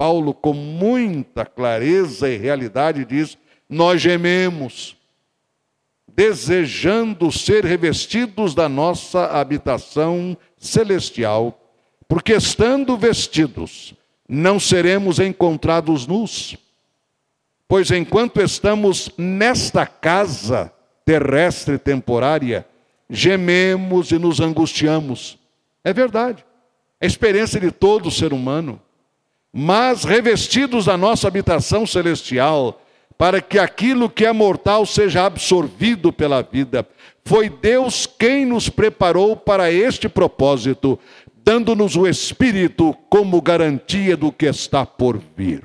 Paulo, 0.01 0.33
com 0.33 0.55
muita 0.55 1.45
clareza 1.45 2.27
e 2.27 2.39
realidade, 2.39 3.05
diz: 3.05 3.37
Nós 3.69 4.01
gememos, 4.01 4.97
desejando 6.09 7.31
ser 7.31 7.67
revestidos 7.67 8.55
da 8.55 8.67
nossa 8.67 9.27
habitação 9.27 10.35
celestial, 10.57 11.61
porque 12.09 12.33
estando 12.33 12.97
vestidos, 12.97 13.93
não 14.27 14.59
seremos 14.59 15.19
encontrados 15.19 16.07
nus. 16.07 16.57
Pois 17.69 17.91
enquanto 17.91 18.41
estamos 18.41 19.11
nesta 19.19 19.85
casa 19.85 20.73
terrestre 21.05 21.77
temporária, 21.77 22.67
gememos 23.11 24.13
e 24.13 24.19
nos 24.19 24.41
angustiamos. 24.41 25.39
É 25.85 25.93
verdade. 25.93 26.43
É 26.99 27.05
a 27.05 27.07
experiência 27.07 27.61
de 27.61 27.71
todo 27.71 28.11
ser 28.11 28.33
humano. 28.33 28.81
Mas 29.53 30.05
revestidos 30.05 30.85
da 30.85 30.97
nossa 30.97 31.27
habitação 31.27 31.87
celestial, 31.87 32.81
para 33.21 33.43
que 33.43 33.59
aquilo 33.59 34.09
que 34.09 34.25
é 34.25 34.33
mortal 34.33 34.87
seja 34.87 35.27
absorvido 35.27 36.11
pela 36.11 36.43
vida. 36.43 36.89
Foi 37.23 37.51
Deus 37.51 38.07
quem 38.07 38.47
nos 38.47 38.71
preparou 38.71 39.37
para 39.37 39.71
este 39.71 40.09
propósito, 40.09 40.99
dando-nos 41.45 41.97
o 41.97 42.07
Espírito 42.07 42.97
como 43.11 43.43
garantia 43.43 44.17
do 44.17 44.33
que 44.33 44.47
está 44.47 44.87
por 44.87 45.21
vir. 45.37 45.63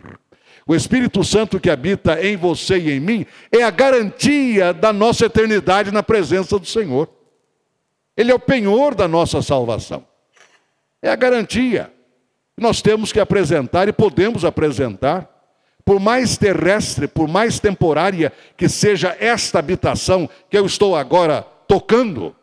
O 0.68 0.76
Espírito 0.76 1.24
Santo 1.24 1.58
que 1.58 1.70
habita 1.70 2.22
em 2.26 2.36
você 2.36 2.78
e 2.78 2.92
em 2.92 3.00
mim 3.00 3.26
é 3.50 3.64
a 3.64 3.70
garantia 3.70 4.74
da 4.74 4.92
nossa 4.92 5.28
eternidade 5.28 5.92
na 5.92 6.04
presença 6.04 6.60
do 6.60 6.66
Senhor. 6.66 7.08
Ele 8.18 8.32
é 8.32 8.36
o 8.36 8.40
penhor 8.40 8.96
da 8.96 9.08
nossa 9.08 9.42
salvação. 9.42 10.06
É 11.02 11.10
a 11.10 11.16
garantia. 11.16 11.94
Nós 12.58 12.82
temos 12.82 13.12
que 13.12 13.20
apresentar 13.20 13.88
e 13.88 13.94
podemos 13.94 14.46
apresentar 14.46 15.30
por 15.86 16.00
mais 16.00 16.36
terrestre, 16.36 17.08
por 17.08 17.28
mais 17.28 17.60
temporária 17.60 18.34
que 18.58 18.68
seja 18.68 19.16
esta 19.20 19.60
habitação 19.60 20.28
que 20.50 20.58
eu 20.58 20.66
estou 20.66 20.96
agora 20.96 21.46
tocando, 21.68 22.36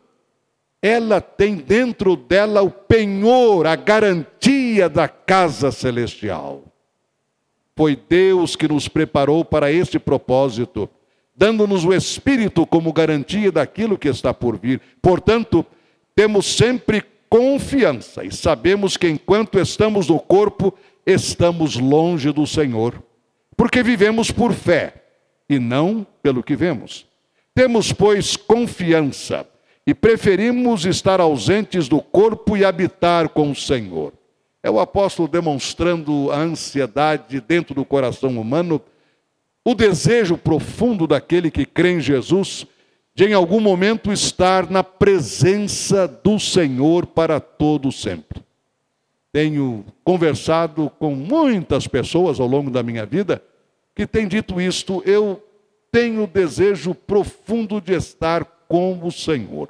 ela 0.81 1.19
tem 1.19 1.55
dentro 1.55 2.15
dela 2.15 2.61
o 2.61 2.71
penhor, 2.71 3.67
a 3.67 3.75
garantia 3.75 4.87
da 4.87 5.09
casa 5.09 5.71
celestial. 5.71 6.63
Foi 7.75 7.95
Deus 7.95 8.55
que 8.55 8.67
nos 8.67 8.87
preparou 8.87 9.43
para 9.43 9.71
este 9.71 9.99
propósito, 9.99 10.89
dando-nos 11.35 11.83
o 11.83 11.93
Espírito 11.93 12.65
como 12.65 12.93
garantia 12.93 13.51
daquilo 13.51 13.97
que 13.97 14.07
está 14.07 14.33
por 14.33 14.57
vir. 14.57 14.79
Portanto, 15.01 15.65
temos 16.15 16.45
sempre 16.45 17.01
confiança 17.33 18.23
e 18.23 18.31
sabemos 18.31 18.95
que 18.95 19.09
enquanto 19.09 19.57
estamos 19.59 20.07
no 20.07 20.19
corpo, 20.19 20.71
estamos 21.03 21.77
longe 21.77 22.31
do 22.31 22.45
Senhor 22.45 23.01
porque 23.57 23.81
vivemos 23.81 24.29
por 24.29 24.53
fé 24.53 24.93
e 25.49 25.57
não 25.57 26.05
pelo 26.21 26.43
que 26.43 26.55
vemos. 26.55 27.07
Temos, 27.55 27.91
pois, 27.91 28.37
confiança 28.37 29.47
e 29.85 29.95
preferimos 29.95 30.85
estar 30.85 31.19
ausentes 31.19 31.87
do 31.87 31.99
corpo 31.99 32.55
e 32.55 32.63
habitar 32.63 33.27
com 33.29 33.49
o 33.49 33.55
Senhor. 33.55 34.13
É 34.61 34.69
o 34.69 34.79
apóstolo 34.79 35.27
demonstrando 35.27 36.31
a 36.31 36.37
ansiedade 36.37 37.41
dentro 37.41 37.73
do 37.73 37.83
coração 37.83 38.39
humano, 38.39 38.79
o 39.65 39.73
desejo 39.73 40.37
profundo 40.37 41.07
daquele 41.07 41.49
que 41.49 41.65
crê 41.65 41.93
em 41.93 41.99
Jesus 41.99 42.67
de 43.15 43.25
em 43.25 43.33
algum 43.33 43.59
momento 43.59 44.11
estar 44.11 44.69
na 44.69 44.83
presença 44.83 46.07
do 46.07 46.39
Senhor 46.39 47.05
para 47.05 47.39
todo 47.39 47.91
sempre. 47.91 48.41
Tenho 49.31 49.85
conversado 50.03 50.91
com 50.99 51.15
muitas 51.15 51.87
pessoas 51.87 52.39
ao 52.39 52.47
longo 52.47 52.69
da 52.69 52.83
minha 52.83 53.05
vida 53.05 53.41
que 53.95 54.07
têm 54.07 54.27
dito 54.27 54.59
isto. 54.59 55.01
Eu 55.05 55.43
tenho 55.91 56.25
desejo 56.25 56.95
profundo 56.95 57.79
de 57.79 57.93
estar 57.93 58.43
com 58.67 58.99
o 59.03 59.11
Senhor, 59.11 59.69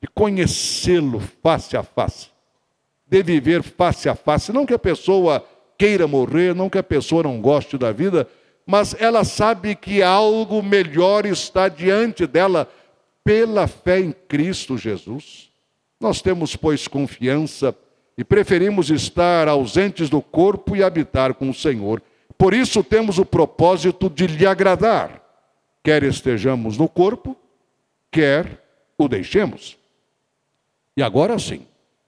de 0.00 0.08
conhecê-lo 0.08 1.20
face 1.42 1.76
a 1.76 1.84
face, 1.84 2.28
de 3.06 3.22
viver 3.22 3.62
face 3.62 4.08
a 4.08 4.16
face. 4.16 4.52
Não 4.52 4.66
que 4.66 4.74
a 4.74 4.78
pessoa 4.78 5.44
queira 5.78 6.08
morrer, 6.08 6.54
não 6.54 6.68
que 6.68 6.78
a 6.78 6.82
pessoa 6.82 7.22
não 7.22 7.40
goste 7.40 7.78
da 7.78 7.92
vida, 7.92 8.28
mas 8.66 8.96
ela 8.98 9.22
sabe 9.22 9.76
que 9.76 10.02
algo 10.02 10.60
melhor 10.60 11.24
está 11.24 11.68
diante 11.68 12.26
dela 12.26 12.68
pela 13.22 13.68
fé 13.68 14.00
em 14.00 14.12
Cristo 14.12 14.76
Jesus. 14.76 15.50
Nós 16.00 16.20
temos, 16.20 16.56
pois, 16.56 16.88
confiança 16.88 17.74
e 18.18 18.24
preferimos 18.24 18.90
estar 18.90 19.46
ausentes 19.46 20.10
do 20.10 20.20
corpo 20.20 20.74
e 20.74 20.82
habitar 20.82 21.34
com 21.34 21.48
o 21.48 21.54
Senhor. 21.54 22.02
Por 22.36 22.52
isso 22.52 22.82
temos 22.82 23.18
o 23.18 23.24
propósito 23.24 24.10
de 24.10 24.26
lhe 24.26 24.46
agradar, 24.46 25.22
quer 25.82 26.02
estejamos 26.02 26.76
no 26.76 26.88
corpo, 26.88 27.36
quer 28.10 28.62
o 28.98 29.08
deixemos. 29.08 29.78
E 30.96 31.02
agora 31.02 31.38
sim, 31.38 31.66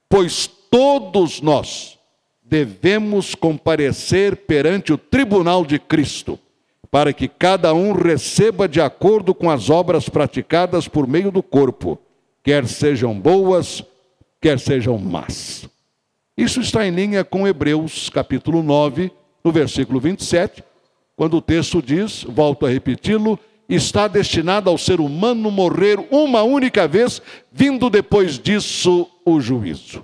pois 0.09 0.47
todos 0.47 1.41
nós 1.41 1.99
devemos 2.43 3.35
comparecer 3.35 4.37
perante 4.37 4.93
o 4.93 4.99
tribunal 4.99 5.65
de 5.65 5.79
Cristo, 5.79 6.39
para 6.91 7.13
que 7.13 7.29
cada 7.29 7.75
um 7.75 7.93
receba 7.93 8.69
de 8.69 8.81
acordo 8.81 9.35
com 9.35 9.51
as 9.51 9.69
obras 9.69 10.09
praticadas 10.09 10.89
por 10.89 11.07
meio 11.07 11.31
do 11.31 11.43
corpo, 11.43 11.99
quer 12.43 12.67
sejam 12.67 13.19
boas, 13.19 13.85
quer 14.41 14.59
sejam 14.59 14.97
más. 14.99 15.69
Isso 16.37 16.61
está 16.61 16.87
em 16.87 16.91
linha 16.91 17.25
com 17.25 17.47
Hebreus 17.47 18.09
capítulo 18.09 18.63
9, 18.63 19.11
no 19.45 19.53
versículo 19.53 20.01
27, 20.01 20.65
quando 21.17 21.37
o 21.37 21.43
texto 21.43 21.83
diz, 21.83 22.23
volto 22.25 22.65
a 22.65 22.71
repeti-lo, 22.71 23.39
está 23.69 24.09
destinado 24.09 24.71
ao 24.71 24.79
ser 24.79 25.01
humano 25.01 25.51
morrer 25.51 25.99
uma 26.11 26.43
única 26.43 26.89
vez, 26.89 27.21
vindo 27.53 27.91
depois 27.91 28.39
disso 28.39 29.07
o 29.25 29.41
juízo. 29.41 30.03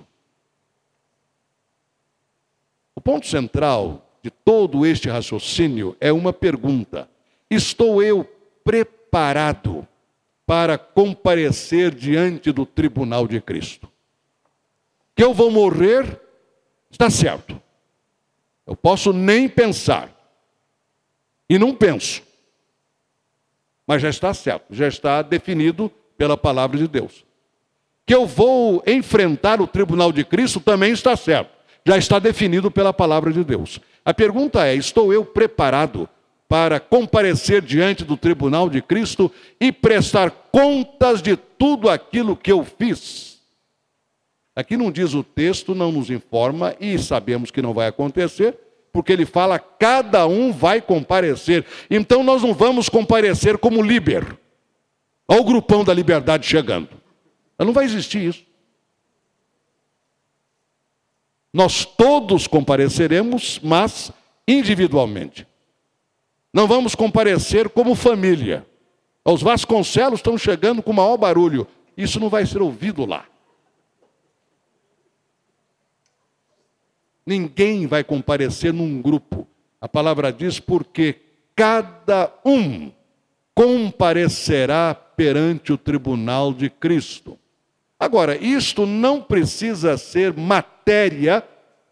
O 2.95 3.01
ponto 3.01 3.27
central 3.27 4.04
de 4.25 4.31
todo 4.31 4.85
este 4.85 5.09
raciocínio 5.09 5.97
é 6.01 6.13
uma 6.13 6.33
pergunta: 6.33 7.09
estou 7.49 8.03
eu 8.03 8.25
preparado 8.65 9.87
para 10.45 10.77
comparecer 10.77 11.95
diante 11.95 12.51
do 12.51 12.67
tribunal 12.67 13.29
de 13.29 13.41
Cristo? 13.41 13.89
Que 15.15 15.23
eu 15.23 15.33
vou 15.33 15.51
morrer 15.51 16.25
Está 16.95 17.11
certo. 17.11 17.61
Eu 18.65 18.77
posso 18.77 19.13
nem 19.13 19.49
pensar. 19.49 20.09
E 21.51 21.59
não 21.59 21.75
penso. 21.75 22.23
Mas 23.85 24.01
já 24.01 24.09
está 24.09 24.33
certo, 24.33 24.67
já 24.71 24.87
está 24.87 25.21
definido 25.21 25.91
pela 26.17 26.37
palavra 26.37 26.79
de 26.79 26.87
Deus. 26.87 27.25
Que 28.07 28.15
eu 28.15 28.27
vou 28.27 28.81
enfrentar 28.87 29.61
o 29.61 29.67
tribunal 29.67 30.13
de 30.13 30.25
Cristo 30.25 30.61
também 30.61 30.93
está 30.93 31.17
certo. 31.17 31.51
Já 31.85 31.99
está 31.99 32.21
definido 32.21 32.71
pela 32.71 32.93
palavra 32.93 33.33
de 33.33 33.43
Deus. 33.43 33.81
A 34.05 34.13
pergunta 34.13 34.67
é: 34.67 34.75
estou 34.75 35.13
eu 35.13 35.25
preparado 35.25 36.09
para 36.49 36.79
comparecer 36.79 37.63
diante 37.63 38.05
do 38.05 38.17
tribunal 38.17 38.69
de 38.69 38.83
Cristo 38.83 39.33
e 39.61 39.73
prestar 39.73 40.31
contas 40.31 41.23
de 41.23 41.37
tudo 41.37 41.89
aquilo 41.89 42.37
que 42.37 42.53
eu 42.53 42.65
fiz? 42.65 43.35
Aqui 44.55 44.77
não 44.77 44.93
diz 44.93 45.15
o 45.15 45.25
texto, 45.25 45.75
não 45.75 45.91
nos 45.91 46.11
informa 46.11 46.77
e 46.79 46.97
sabemos 46.99 47.51
que 47.51 47.61
não 47.61 47.75
vai 47.75 47.89
acontecer, 47.89 48.57
porque 48.93 49.13
ele 49.13 49.27
fala 49.27 49.59
cada 49.59 50.27
um 50.27 50.53
vai 50.53 50.81
comparecer. 50.81 51.65
Então 51.91 52.23
nós 52.23 52.43
não 52.43 52.55
vamos 52.55 52.89
comparecer 52.89 53.59
como 53.59 53.83
líber. 53.83 54.39
Olha 55.27 55.41
o 55.41 55.45
grupão 55.45 55.83
da 55.83 55.93
liberdade 55.93 56.47
chegando. 56.47 56.91
Não 57.59 57.73
vai 57.73 57.85
existir 57.85 58.23
isso. 58.23 58.45
Nós 61.55 61.85
todos 61.85 62.49
compareceremos, 62.49 63.61
mas 63.63 64.11
individualmente. 64.47 65.47
Não 66.53 66.67
vamos 66.67 66.97
comparecer 66.97 67.69
como 67.69 67.95
família. 67.95 68.67
Os 69.25 69.41
Vasconcelos 69.41 70.19
estão 70.19 70.37
chegando 70.37 70.83
com 70.83 70.91
o 70.91 70.95
maior 70.95 71.17
barulho. 71.17 71.65
Isso 71.97 72.19
não 72.19 72.29
vai 72.29 72.45
ser 72.45 72.61
ouvido 72.61 73.07
lá. 73.07 73.25
Ninguém 77.25 77.87
vai 77.87 78.03
comparecer 78.03 78.73
num 78.73 79.01
grupo. 79.01 79.47
A 79.81 79.89
palavra 79.89 80.33
diz 80.33 80.59
porque 80.59 81.21
cada 81.55 82.33
um 82.45 82.91
comparecerá 83.55 84.93
perante 84.93 85.73
o 85.73 85.79
tribunal 85.79 86.53
de 86.53 86.69
Cristo. 86.69 87.39
Agora, 88.05 88.37
isto 88.37 88.87
não 88.87 89.21
precisa 89.21 89.97
ser 89.97 90.33
matéria 90.35 91.43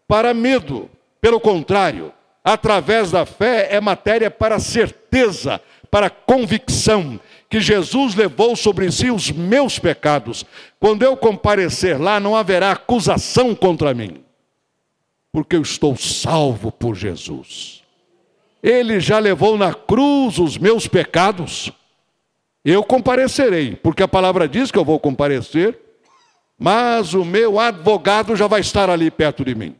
para 0.07 0.33
medo. 0.33 0.89
Pelo 1.19 1.39
contrário, 1.39 2.13
através 2.43 3.11
da 3.11 3.25
fé 3.25 3.69
é 3.71 3.79
matéria 3.79 4.29
para 4.29 4.59
certeza, 4.59 5.61
para 5.89 6.09
convicção, 6.09 7.19
que 7.49 7.59
Jesus 7.59 8.15
levou 8.15 8.55
sobre 8.55 8.91
si 8.91 9.09
os 9.09 9.31
meus 9.31 9.79
pecados. 9.79 10.45
Quando 10.79 11.03
eu 11.03 11.15
comparecer 11.15 11.99
lá, 11.99 12.19
não 12.19 12.35
haverá 12.35 12.71
acusação 12.71 13.55
contra 13.55 13.93
mim 13.93 14.23
porque 15.33 15.55
eu 15.55 15.63
estou 15.63 15.97
salvo 15.97 16.71
por 16.71 16.95
Jesus. 16.95 17.81
Ele 18.61 18.99
já 18.99 19.17
levou 19.17 19.57
na 19.57 19.73
cruz 19.73 20.37
os 20.37 20.59
meus 20.59 20.87
pecados. 20.87 21.71
Eu 22.63 22.83
comparecerei, 22.83 23.75
porque 23.75 24.03
a 24.03 24.07
palavra 24.07 24.47
diz 24.47 24.69
que 24.69 24.77
eu 24.77 24.85
vou 24.85 24.99
comparecer, 24.99 25.77
mas 26.63 27.13
o 27.13 27.25
meu 27.25 27.59
advogado 27.59 28.37
já 28.37 28.47
vai 28.47 28.61
estar 28.61 28.89
ali 28.89 29.11
perto 29.11 29.43
de 29.43 29.53
mim. 29.53 29.75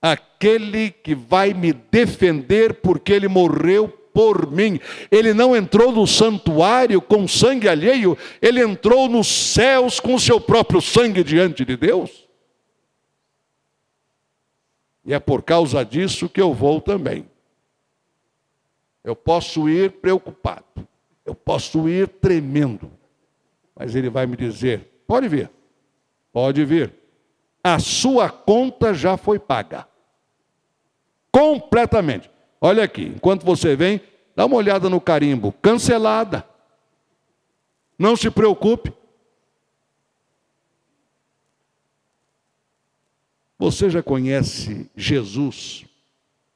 aquele 0.00 0.92
que 0.92 1.12
vai 1.12 1.52
me 1.52 1.72
defender 1.72 2.74
porque 2.74 3.12
ele 3.12 3.26
morreu 3.26 3.88
por 3.88 4.48
mim. 4.48 4.78
Ele 5.10 5.34
não 5.34 5.56
entrou 5.56 5.90
no 5.90 6.06
santuário 6.06 7.00
com 7.00 7.26
sangue 7.26 7.68
alheio, 7.68 8.16
ele 8.40 8.62
entrou 8.62 9.08
nos 9.08 9.26
céus 9.26 9.98
com 9.98 10.14
o 10.14 10.20
seu 10.20 10.40
próprio 10.40 10.80
sangue 10.80 11.24
diante 11.24 11.64
de 11.64 11.76
Deus. 11.76 12.28
E 15.04 15.12
é 15.12 15.18
por 15.18 15.42
causa 15.42 15.84
disso 15.84 16.28
que 16.28 16.40
eu 16.40 16.54
vou 16.54 16.80
também. 16.80 17.28
Eu 19.02 19.16
posso 19.16 19.68
ir 19.68 19.90
preocupado, 19.90 20.86
eu 21.26 21.34
posso 21.34 21.88
ir 21.88 22.06
tremendo, 22.06 22.88
mas 23.74 23.96
ele 23.96 24.08
vai 24.08 24.26
me 24.26 24.36
dizer: 24.36 24.93
pode 25.06 25.28
vir, 25.28 25.50
pode 26.32 26.64
vir, 26.64 26.92
a 27.62 27.78
sua 27.78 28.28
conta 28.30 28.92
já 28.92 29.16
foi 29.16 29.38
paga 29.38 29.86
completamente. 31.34 32.30
Olha 32.60 32.84
aqui, 32.84 33.06
enquanto 33.16 33.44
você 33.44 33.74
vem, 33.74 34.00
dá 34.36 34.46
uma 34.46 34.54
olhada 34.54 34.88
no 34.88 35.00
carimbo, 35.00 35.50
cancelada. 35.50 36.48
Não 37.98 38.14
se 38.14 38.30
preocupe. 38.30 38.92
Você 43.58 43.90
já 43.90 44.00
conhece 44.00 44.88
Jesus 44.94 45.84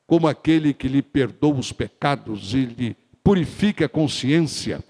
como 0.07 0.29
aquele 0.29 0.73
que 0.73 0.87
lhe 0.87 1.03
perdoa 1.03 1.59
os 1.59 1.73
pecados 1.73 2.55
e 2.55 2.65
lhe 2.65 2.97
purifica 3.25 3.87
a 3.87 3.89
consciência 3.89 4.83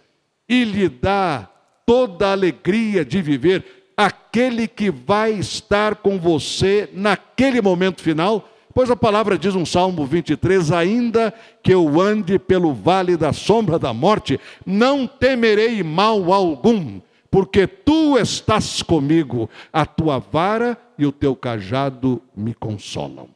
e 0.46 0.64
lhe 0.64 0.88
dá 0.88 1.48
toda 1.88 2.28
a 2.28 2.32
alegria 2.32 3.02
de 3.02 3.22
viver, 3.22 3.64
aquele 3.96 4.68
que 4.68 4.90
vai 4.90 5.32
estar 5.32 5.94
com 5.94 6.18
você 6.18 6.86
naquele 6.92 7.62
momento 7.62 8.02
final? 8.02 8.46
Pois 8.74 8.90
a 8.90 8.96
palavra 8.96 9.38
diz 9.38 9.54
no 9.54 9.64
Salmo 9.64 10.04
23: 10.04 10.70
Ainda 10.70 11.32
que 11.62 11.72
eu 11.72 11.98
ande 11.98 12.38
pelo 12.38 12.74
vale 12.74 13.16
da 13.16 13.32
sombra 13.32 13.78
da 13.78 13.94
morte, 13.94 14.38
não 14.66 15.06
temerei 15.06 15.82
mal 15.82 16.30
algum, 16.30 17.00
porque 17.30 17.66
tu 17.66 18.18
estás 18.18 18.82
comigo, 18.82 19.48
a 19.72 19.86
tua 19.86 20.18
vara 20.18 20.76
e 20.98 21.06
o 21.06 21.10
teu 21.10 21.34
cajado 21.34 22.20
me 22.36 22.52
consolam. 22.52 23.30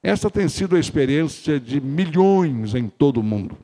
Essa 0.00 0.30
tem 0.30 0.48
sido 0.48 0.76
a 0.76 0.80
experiência 0.80 1.58
de 1.58 1.80
milhões 1.80 2.76
em 2.76 2.88
todo 2.88 3.18
o 3.18 3.24
mundo. 3.24 3.58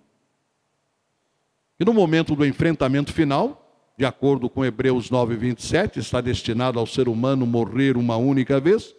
E 1.79 1.85
no 1.85 1.93
momento 1.93 2.35
do 2.35 2.45
enfrentamento 2.45 3.13
final, 3.13 3.93
de 3.99 4.05
acordo 4.05 4.49
com 4.49 4.65
Hebreus 4.65 5.11
9, 5.11 5.37
27, 5.37 5.99
está 5.99 6.21
destinado 6.21 6.79
ao 6.79 6.87
ser 6.87 7.09
humano 7.09 7.47
morrer 7.47 7.97
uma 7.97 8.17
única 8.17 8.59
vez. 8.61 8.95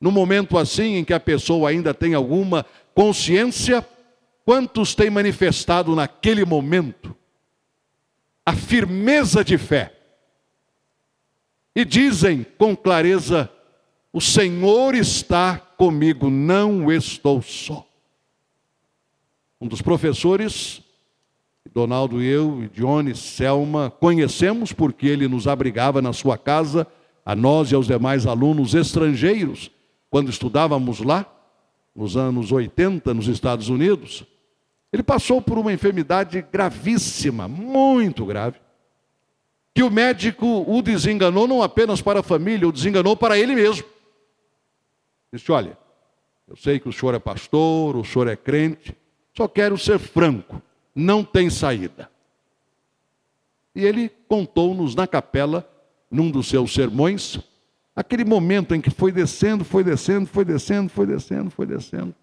No 0.00 0.10
momento 0.10 0.58
assim 0.58 0.96
em 0.96 1.04
que 1.04 1.12
a 1.12 1.20
pessoa 1.20 1.70
ainda 1.70 1.94
tem 1.94 2.14
alguma 2.14 2.64
consciência, 2.94 3.86
quantos 4.44 4.94
têm 4.94 5.10
manifestado 5.10 5.94
naquele 5.94 6.44
momento 6.44 7.16
a 8.46 8.52
firmeza 8.52 9.42
de 9.42 9.56
fé 9.56 9.94
e 11.74 11.84
dizem 11.84 12.44
com 12.58 12.76
clareza: 12.76 13.50
O 14.12 14.20
Senhor 14.20 14.94
está 14.94 15.56
comigo, 15.58 16.28
não 16.28 16.92
estou 16.92 17.40
só. 17.40 17.86
Um 19.60 19.66
dos 19.66 19.80
professores 19.80 20.83
Donaldo 21.72 22.22
e 22.22 22.26
eu, 22.26 22.68
Johnny, 22.72 23.16
Selma, 23.16 23.90
conhecemos 23.90 24.72
porque 24.72 25.06
ele 25.06 25.26
nos 25.26 25.48
abrigava 25.48 26.02
na 26.02 26.12
sua 26.12 26.36
casa, 26.36 26.86
a 27.24 27.34
nós 27.34 27.72
e 27.72 27.74
aos 27.74 27.86
demais 27.86 28.26
alunos 28.26 28.74
estrangeiros, 28.74 29.70
quando 30.10 30.30
estudávamos 30.30 31.00
lá, 31.00 31.26
nos 31.96 32.16
anos 32.16 32.52
80, 32.52 33.14
nos 33.14 33.28
Estados 33.28 33.68
Unidos. 33.70 34.24
Ele 34.92 35.02
passou 35.02 35.40
por 35.40 35.58
uma 35.58 35.72
enfermidade 35.72 36.44
gravíssima, 36.52 37.48
muito 37.48 38.26
grave, 38.26 38.60
que 39.74 39.82
o 39.82 39.90
médico 39.90 40.64
o 40.68 40.82
desenganou 40.82 41.48
não 41.48 41.62
apenas 41.62 42.02
para 42.02 42.20
a 42.20 42.22
família, 42.22 42.68
o 42.68 42.72
desenganou 42.72 43.16
para 43.16 43.38
ele 43.38 43.54
mesmo. 43.54 43.86
Disse: 45.32 45.50
Olha, 45.50 45.76
eu 46.46 46.56
sei 46.56 46.78
que 46.78 46.88
o 46.88 46.92
senhor 46.92 47.14
é 47.14 47.18
pastor, 47.18 47.96
o 47.96 48.04
senhor 48.04 48.28
é 48.28 48.36
crente, 48.36 48.94
só 49.34 49.48
quero 49.48 49.76
ser 49.78 49.98
franco 49.98 50.62
não 50.94 51.24
tem 51.24 51.50
saída. 51.50 52.08
E 53.74 53.84
ele 53.84 54.08
contou-nos 54.28 54.94
na 54.94 55.06
capela, 55.06 55.68
num 56.10 56.30
dos 56.30 56.46
seus 56.46 56.72
sermões, 56.72 57.40
aquele 57.96 58.24
momento 58.24 58.74
em 58.74 58.80
que 58.80 58.90
foi 58.90 59.10
descendo, 59.10 59.64
foi 59.64 59.82
descendo, 59.82 60.26
foi 60.26 60.44
descendo, 60.44 60.88
foi 60.88 61.06
descendo, 61.06 61.50
foi 61.50 61.66
descendo. 61.66 62.14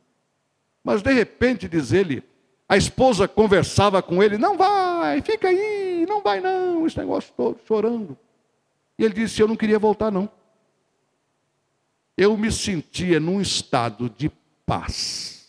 Mas 0.84 1.02
de 1.02 1.12
repente, 1.12 1.68
diz 1.68 1.92
ele, 1.92 2.24
a 2.70 2.78
esposa 2.78 3.28
conversava 3.28 4.02
com 4.02 4.24
ele: 4.24 4.38
Não 4.38 4.58
vai, 4.58 5.22
fica 5.22 5.50
aí, 5.50 6.06
não 6.08 6.22
vai 6.22 6.40
não, 6.40 6.88
esse 6.88 6.98
negócio 6.98 7.34
todo, 7.36 7.60
chorando. 7.68 8.18
E 8.98 9.04
ele 9.04 9.14
disse: 9.14 9.42
Eu 9.42 9.48
não 9.48 9.58
queria 9.58 9.78
voltar, 9.78 10.10
não. 10.10 10.30
Eu 12.16 12.38
me 12.38 12.52
sentia 12.52 13.20
num 13.20 13.42
estado 13.42 14.10
de 14.10 14.32
paz 14.66 15.41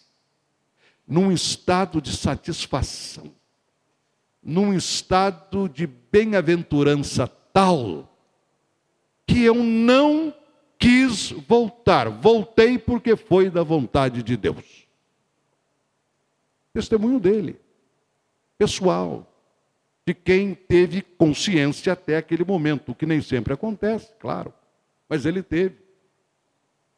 num 1.12 1.31
estado 1.31 2.01
de 2.01 2.16
satisfação, 2.16 3.35
num 4.42 4.72
estado 4.72 5.68
de 5.68 5.87
bem-aventurança 5.87 7.29
tal, 7.53 8.16
que 9.27 9.44
eu 9.44 9.57
não 9.57 10.35
quis 10.79 11.31
voltar. 11.46 12.09
Voltei 12.09 12.79
porque 12.79 13.14
foi 13.14 13.51
da 13.51 13.62
vontade 13.62 14.22
de 14.22 14.38
Deus. 14.38 14.88
Testemunho 16.72 17.20
dele, 17.20 17.61
pessoal, 18.57 19.31
de 20.07 20.14
quem 20.14 20.55
teve 20.55 21.03
consciência 21.03 21.92
até 21.92 22.16
aquele 22.16 22.42
momento, 22.42 22.92
o 22.92 22.94
que 22.94 23.05
nem 23.05 23.20
sempre 23.20 23.53
acontece, 23.53 24.11
claro, 24.18 24.51
mas 25.11 25.27
ele 25.27 25.42
teve 25.42 25.77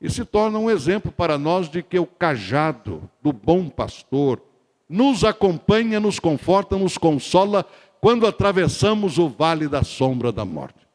e 0.05 0.11
se 0.11 0.23
torna 0.23 0.59
um 0.59 0.71
exemplo 0.71 1.11
para 1.11 1.39
nós 1.39 1.67
de 1.67 1.83
que 1.83 1.99
o 1.99 2.05
cajado 2.05 3.09
do 3.23 3.33
bom 3.33 3.71
pastor 3.71 4.39
nos 4.87 5.25
acompanha, 5.25 5.99
nos 5.99 6.19
conforta, 6.19 6.77
nos 6.77 6.99
consola 6.99 7.65
quando 8.03 8.27
atravessamos 8.27 9.17
o 9.17 9.31
vale 9.31 9.67
da 9.67 9.83
sombra 9.83 10.31
da 10.31 10.45
morte. 10.45 10.87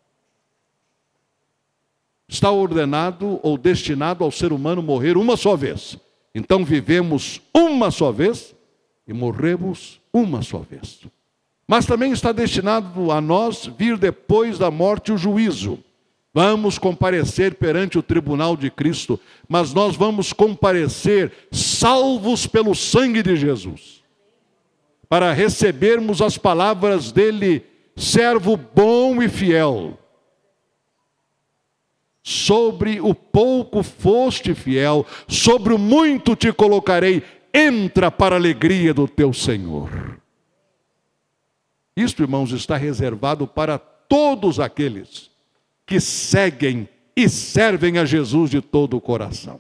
Está 2.28 2.52
ordenado 2.52 3.40
ou 3.42 3.58
destinado 3.58 4.24
ao 4.24 4.30
ser 4.30 4.54
humano 4.54 4.84
morrer 4.84 5.18
uma 5.18 5.36
só 5.36 5.56
vez. 5.56 5.98
Então 6.36 6.64
vivemos 6.64 7.42
uma 7.52 7.90
só 7.90 8.12
vez 8.12 8.54
e 9.08 9.12
morremos 9.12 10.00
uma 10.14 10.44
só 10.44 10.60
vez. 10.60 11.00
Mas 11.68 11.88
também 11.88 12.12
está 12.12 12.32
destinado 12.32 13.12
a 13.12 13.20
nós 13.20 13.66
vir 13.76 13.98
depois 13.98 14.60
da 14.60 14.70
morte 14.70 15.12
o 15.12 15.18
juízo. 15.18 15.84
Vamos 16.34 16.78
comparecer 16.78 17.56
perante 17.56 17.98
o 17.98 18.04
tribunal 18.04 18.56
de 18.56 18.70
Cristo, 18.70 19.20
mas 19.48 19.74
nós 19.74 19.96
vamos 19.96 20.32
comparecer 20.32 21.32
salvos 21.52 22.46
pelo 22.46 22.76
sangue 22.76 23.24
de 23.24 23.36
Jesus, 23.36 24.04
para 25.08 25.34
recebermos 25.34 26.22
as 26.22 26.38
palavras 26.38 27.12
dele, 27.12 27.66
servo 27.96 28.56
bom 28.56 29.22
e 29.24 29.28
fiel. 29.28 29.98
Sobre 32.22 33.02
o 33.02 33.16
pouco 33.16 33.82
foste 33.82 34.54
fiel, 34.54 35.06
sobre 35.28 35.74
o 35.74 35.80
muito 35.80 36.36
te 36.36 36.54
colocarei, 36.54 37.24
entra 37.52 38.12
para 38.12 38.36
a 38.36 38.38
alegria 38.38 38.94
do 38.94 39.08
teu 39.08 39.34
Senhor. 39.34 40.22
Isto, 41.98 42.22
irmãos, 42.22 42.52
está 42.52 42.78
reservado 42.78 43.48
para 43.48 43.80
todos 43.80 44.60
aqueles 44.60 45.29
que 45.90 46.00
seguem 46.00 46.88
e 47.16 47.28
servem 47.28 47.98
a 47.98 48.06
Jesus 48.06 48.52
de 48.52 48.62
todo 48.62 48.96
o 48.96 49.02
coração. 49.02 49.60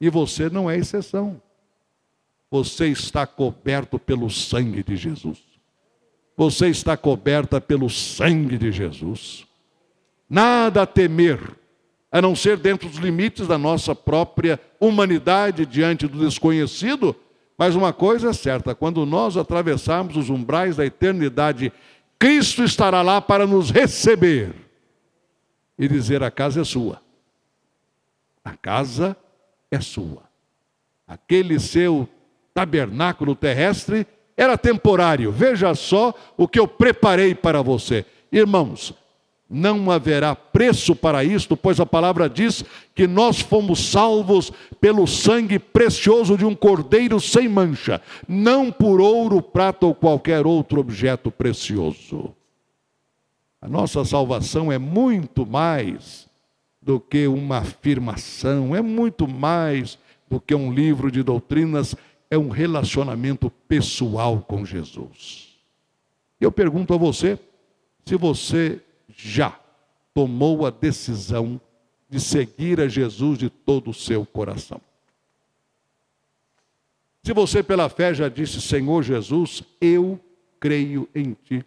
E 0.00 0.08
você 0.08 0.48
não 0.48 0.70
é 0.70 0.78
exceção. 0.78 1.38
Você 2.50 2.86
está 2.86 3.26
coberto 3.26 3.98
pelo 3.98 4.30
sangue 4.30 4.82
de 4.82 4.96
Jesus. 4.96 5.38
Você 6.34 6.68
está 6.68 6.96
coberta 6.96 7.60
pelo 7.60 7.90
sangue 7.90 8.56
de 8.56 8.72
Jesus. 8.72 9.46
Nada 10.30 10.82
a 10.82 10.86
temer, 10.86 11.38
a 12.10 12.22
não 12.22 12.34
ser 12.34 12.56
dentro 12.56 12.88
dos 12.88 12.96
limites 12.96 13.46
da 13.46 13.58
nossa 13.58 13.94
própria 13.94 14.58
humanidade 14.80 15.66
diante 15.66 16.08
do 16.08 16.24
desconhecido. 16.24 17.14
Mas 17.58 17.76
uma 17.76 17.92
coisa 17.92 18.30
é 18.30 18.32
certa: 18.32 18.74
quando 18.74 19.04
nós 19.04 19.36
atravessarmos 19.36 20.16
os 20.16 20.30
umbrais 20.30 20.76
da 20.76 20.86
eternidade 20.86 21.70
Cristo 22.24 22.64
estará 22.64 23.02
lá 23.02 23.20
para 23.20 23.46
nos 23.46 23.68
receber 23.68 24.54
e 25.78 25.86
dizer: 25.86 26.22
a 26.22 26.30
casa 26.30 26.62
é 26.62 26.64
sua. 26.64 27.02
A 28.42 28.56
casa 28.56 29.14
é 29.70 29.78
sua. 29.78 30.22
Aquele 31.06 31.60
seu 31.60 32.08
tabernáculo 32.54 33.36
terrestre 33.36 34.06
era 34.34 34.56
temporário. 34.56 35.30
Veja 35.30 35.74
só 35.74 36.14
o 36.34 36.48
que 36.48 36.58
eu 36.58 36.66
preparei 36.66 37.34
para 37.34 37.60
você. 37.60 38.06
Irmãos, 38.32 38.94
não 39.48 39.90
haverá 39.90 40.34
preço 40.34 40.96
para 40.96 41.22
isto, 41.22 41.56
pois 41.56 41.78
a 41.78 41.86
palavra 41.86 42.28
diz 42.28 42.64
que 42.94 43.06
nós 43.06 43.40
fomos 43.40 43.90
salvos 43.90 44.50
pelo 44.80 45.06
sangue 45.06 45.58
precioso 45.58 46.36
de 46.36 46.44
um 46.44 46.54
cordeiro 46.54 47.20
sem 47.20 47.48
mancha, 47.48 48.00
não 48.26 48.72
por 48.72 49.00
ouro, 49.00 49.42
prata 49.42 49.86
ou 49.86 49.94
qualquer 49.94 50.46
outro 50.46 50.80
objeto 50.80 51.30
precioso. 51.30 52.34
A 53.60 53.68
nossa 53.68 54.04
salvação 54.04 54.70
é 54.70 54.78
muito 54.78 55.46
mais 55.46 56.28
do 56.82 57.00
que 57.00 57.26
uma 57.26 57.58
afirmação, 57.58 58.74
é 58.74 58.82
muito 58.82 59.26
mais 59.26 59.98
do 60.28 60.40
que 60.40 60.54
um 60.54 60.72
livro 60.72 61.10
de 61.10 61.22
doutrinas, 61.22 61.94
é 62.30 62.36
um 62.36 62.48
relacionamento 62.48 63.50
pessoal 63.68 64.44
com 64.46 64.64
Jesus. 64.66 65.48
Eu 66.40 66.52
pergunto 66.52 66.92
a 66.92 66.96
você, 66.98 67.38
se 68.04 68.16
você 68.16 68.82
já 69.16 69.58
tomou 70.12 70.64
a 70.64 70.70
decisão 70.70 71.60
de 72.08 72.20
seguir 72.20 72.80
a 72.80 72.86
Jesus 72.86 73.38
de 73.38 73.50
todo 73.50 73.90
o 73.90 73.94
seu 73.94 74.24
coração. 74.24 74.80
Se 77.22 77.32
você 77.32 77.62
pela 77.62 77.88
fé 77.88 78.14
já 78.14 78.28
disse, 78.28 78.60
Senhor 78.60 79.02
Jesus, 79.02 79.62
eu 79.80 80.20
creio 80.60 81.08
em 81.14 81.32
Ti, 81.32 81.64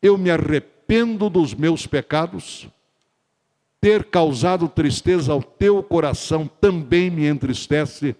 eu 0.00 0.16
me 0.16 0.30
arrependo 0.30 1.28
dos 1.28 1.52
meus 1.52 1.86
pecados, 1.86 2.68
ter 3.80 4.04
causado 4.04 4.68
tristeza 4.68 5.32
ao 5.32 5.42
teu 5.42 5.82
coração 5.82 6.48
também 6.60 7.10
me 7.10 7.26
entristece. 7.26 8.16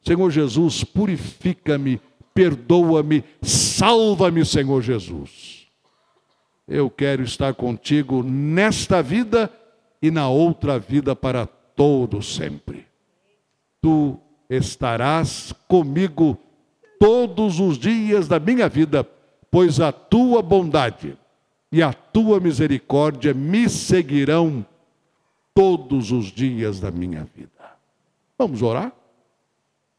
Senhor 0.00 0.30
Jesus, 0.30 0.84
purifica-me, 0.84 2.00
perdoa-me, 2.32 3.24
salva-me, 3.42 4.44
Senhor 4.44 4.80
Jesus 4.80 5.53
eu 6.66 6.90
quero 6.90 7.22
estar 7.22 7.54
contigo 7.54 8.22
nesta 8.22 9.02
vida 9.02 9.50
e 10.00 10.10
na 10.10 10.28
outra 10.28 10.78
vida 10.78 11.14
para 11.14 11.46
todo 11.46 12.22
sempre. 12.22 12.86
Tu 13.80 14.18
estarás 14.48 15.52
comigo 15.68 16.38
todos 16.98 17.60
os 17.60 17.78
dias 17.78 18.28
da 18.28 18.38
minha 18.38 18.68
vida, 18.68 19.04
pois 19.50 19.80
a 19.80 19.92
tua 19.92 20.40
bondade 20.40 21.18
e 21.70 21.82
a 21.82 21.92
tua 21.92 22.40
misericórdia 22.40 23.34
me 23.34 23.68
seguirão 23.68 24.64
todos 25.54 26.10
os 26.10 26.26
dias 26.26 26.80
da 26.80 26.90
minha 26.90 27.24
vida. 27.34 27.50
Vamos 28.38 28.62
orar? 28.62 28.92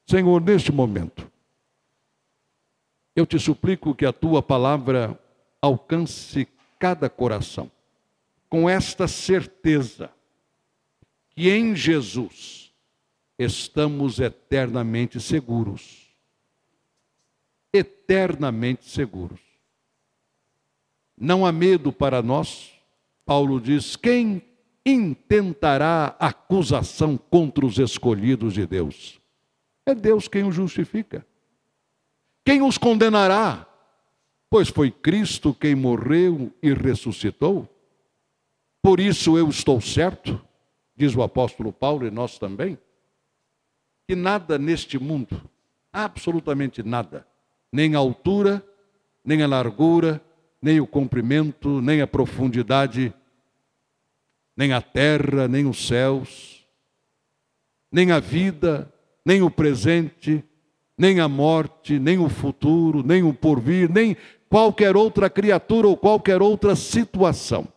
Senhor, 0.06 0.42
neste 0.42 0.72
momento, 0.72 1.30
eu 3.16 3.26
te 3.26 3.40
suplico 3.40 3.96
que 3.96 4.06
a 4.06 4.14
tua 4.14 4.42
palavra 4.42 5.18
alcance 5.66 6.48
cada 6.80 7.10
coração, 7.10 7.72
com 8.50 8.70
esta 8.70 9.08
certeza 9.08 10.12
que 11.36 11.50
em 11.50 11.76
Jesus 11.76 12.74
estamos 13.38 14.20
eternamente 14.20 15.20
seguros. 15.20 16.06
Eternamente 17.74 18.90
seguros. 18.90 19.42
Não 21.18 21.46
há 21.46 21.52
medo 21.52 21.92
para 21.92 22.22
nós. 22.22 22.72
Paulo 23.26 23.60
diz: 23.60 23.96
quem 23.96 24.42
intentará 24.86 26.16
acusação 26.20 27.18
contra 27.18 27.66
os 27.66 27.78
escolhidos 27.80 28.54
de 28.54 28.66
Deus? 28.66 29.20
É 29.86 29.94
Deus 29.94 30.28
quem 30.28 30.44
os 30.44 30.56
justifica. 30.56 31.26
Quem 32.46 32.62
os 32.62 32.78
condenará? 32.78 33.68
Pois 34.56 34.70
foi 34.70 34.90
Cristo 34.90 35.54
quem 35.54 35.76
morreu 35.76 36.50
e 36.64 36.74
ressuscitou. 36.74 37.68
Por 38.82 39.02
isso 39.02 39.38
eu 39.38 39.50
estou 39.50 39.82
certo, 39.82 40.42
diz 40.96 41.14
o 41.14 41.22
apóstolo 41.22 41.74
Paulo 41.74 42.08
e 42.08 42.10
nós 42.10 42.40
também, 42.40 42.78
que 44.08 44.16
nada 44.16 44.58
neste 44.58 44.98
mundo, 44.98 45.42
absolutamente 45.92 46.82
nada, 46.82 47.28
nem 47.70 47.96
a 47.96 47.98
altura, 47.98 48.66
nem 49.26 49.44
a 49.44 49.48
largura, 49.48 50.22
nem 50.62 50.80
o 50.80 50.88
comprimento, 50.88 51.82
nem 51.82 52.00
a 52.00 52.08
profundidade, 52.08 53.14
nem 54.56 54.72
a 54.72 54.82
terra, 54.82 55.50
nem 55.50 55.66
os 55.66 55.86
céus, 55.86 56.66
nem 57.92 58.10
a 58.14 58.22
vida, 58.22 58.90
nem 59.26 59.42
o 59.42 59.52
presente, 59.52 60.42
nem 60.98 61.20
a 61.20 61.28
morte, 61.28 62.00
nem 62.00 62.18
o 62.18 62.30
futuro, 62.30 63.04
nem 63.04 63.22
o 63.22 63.34
porvir, 63.34 63.92
nem 63.92 64.16
qualquer 64.50 64.96
outra 64.96 65.30
criatura 65.30 65.88
ou 65.88 65.98
qualquer 65.98 66.42
outra 66.42 66.76
situação 66.76 67.68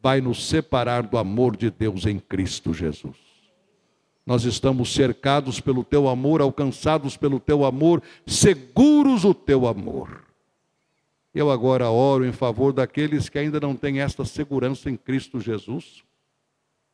vai 0.00 0.20
nos 0.20 0.46
separar 0.46 1.04
do 1.04 1.16
amor 1.16 1.56
de 1.56 1.70
Deus 1.70 2.04
em 2.04 2.18
Cristo 2.18 2.74
Jesus. 2.74 3.16
Nós 4.26 4.44
estamos 4.44 4.92
cercados 4.92 5.60
pelo 5.60 5.82
teu 5.82 6.08
amor, 6.08 6.40
alcançados 6.40 7.16
pelo 7.16 7.40
teu 7.40 7.64
amor, 7.64 8.02
seguros 8.26 9.22
do 9.22 9.34
teu 9.34 9.66
amor. 9.66 10.24
Eu 11.34 11.50
agora 11.50 11.90
oro 11.90 12.24
em 12.24 12.32
favor 12.32 12.72
daqueles 12.72 13.28
que 13.28 13.38
ainda 13.38 13.58
não 13.58 13.74
têm 13.74 14.00
esta 14.00 14.24
segurança 14.24 14.90
em 14.90 14.96
Cristo 14.96 15.40
Jesus, 15.40 16.04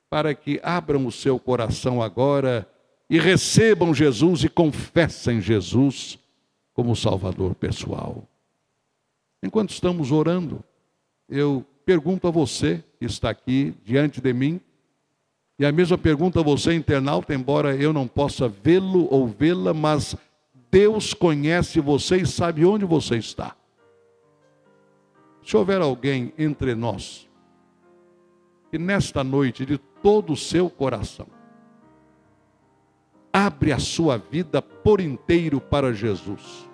para 0.08 0.34
que 0.34 0.60
abram 0.62 1.04
o 1.04 1.12
seu 1.12 1.38
coração 1.38 2.00
agora 2.00 2.68
e 3.08 3.18
recebam 3.18 3.92
Jesus 3.92 4.44
e 4.44 4.48
confessem 4.48 5.40
Jesus 5.40 6.16
como 6.72 6.96
Salvador 6.96 7.56
pessoal. 7.56 8.29
Enquanto 9.42 9.70
estamos 9.70 10.12
orando, 10.12 10.62
eu 11.28 11.64
pergunto 11.84 12.28
a 12.28 12.30
você 12.30 12.84
que 12.98 13.06
está 13.06 13.30
aqui 13.30 13.74
diante 13.84 14.20
de 14.20 14.32
mim, 14.32 14.60
e 15.58 15.66
a 15.66 15.72
mesma 15.72 15.98
pergunta 15.98 16.40
a 16.40 16.42
você, 16.42 16.74
internauta, 16.74 17.34
embora 17.34 17.74
eu 17.74 17.92
não 17.92 18.06
possa 18.06 18.48
vê-lo 18.48 19.06
ou 19.10 19.26
vê-la, 19.26 19.74
mas 19.74 20.16
Deus 20.70 21.12
conhece 21.12 21.80
você 21.80 22.18
e 22.18 22.26
sabe 22.26 22.64
onde 22.64 22.84
você 22.84 23.16
está. 23.16 23.56
Se 25.44 25.56
houver 25.56 25.80
alguém 25.80 26.32
entre 26.38 26.74
nós 26.74 27.28
que 28.70 28.78
nesta 28.78 29.24
noite, 29.24 29.66
de 29.66 29.76
todo 29.76 30.32
o 30.32 30.36
seu 30.36 30.70
coração, 30.70 31.26
abre 33.32 33.72
a 33.72 33.78
sua 33.78 34.16
vida 34.16 34.62
por 34.62 35.00
inteiro 35.00 35.60
para 35.60 35.92
Jesus 35.92 36.69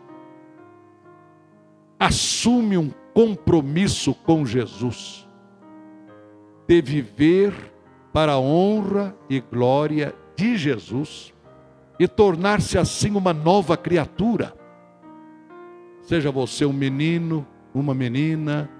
assume 1.98 2.76
um 2.76 2.90
compromisso 3.14 4.14
com 4.14 4.44
Jesus 4.44 5.26
de 6.68 6.80
viver 6.82 7.54
para 8.12 8.32
a 8.32 8.40
honra 8.40 9.16
e 9.28 9.40
glória 9.40 10.14
de 10.36 10.56
Jesus 10.56 11.32
e 11.98 12.06
tornar-se 12.06 12.76
assim 12.76 13.14
uma 13.14 13.32
nova 13.32 13.76
criatura. 13.76 14.54
Seja 16.02 16.30
você 16.30 16.64
um 16.64 16.72
menino, 16.72 17.46
uma 17.74 17.94
menina, 17.94 18.70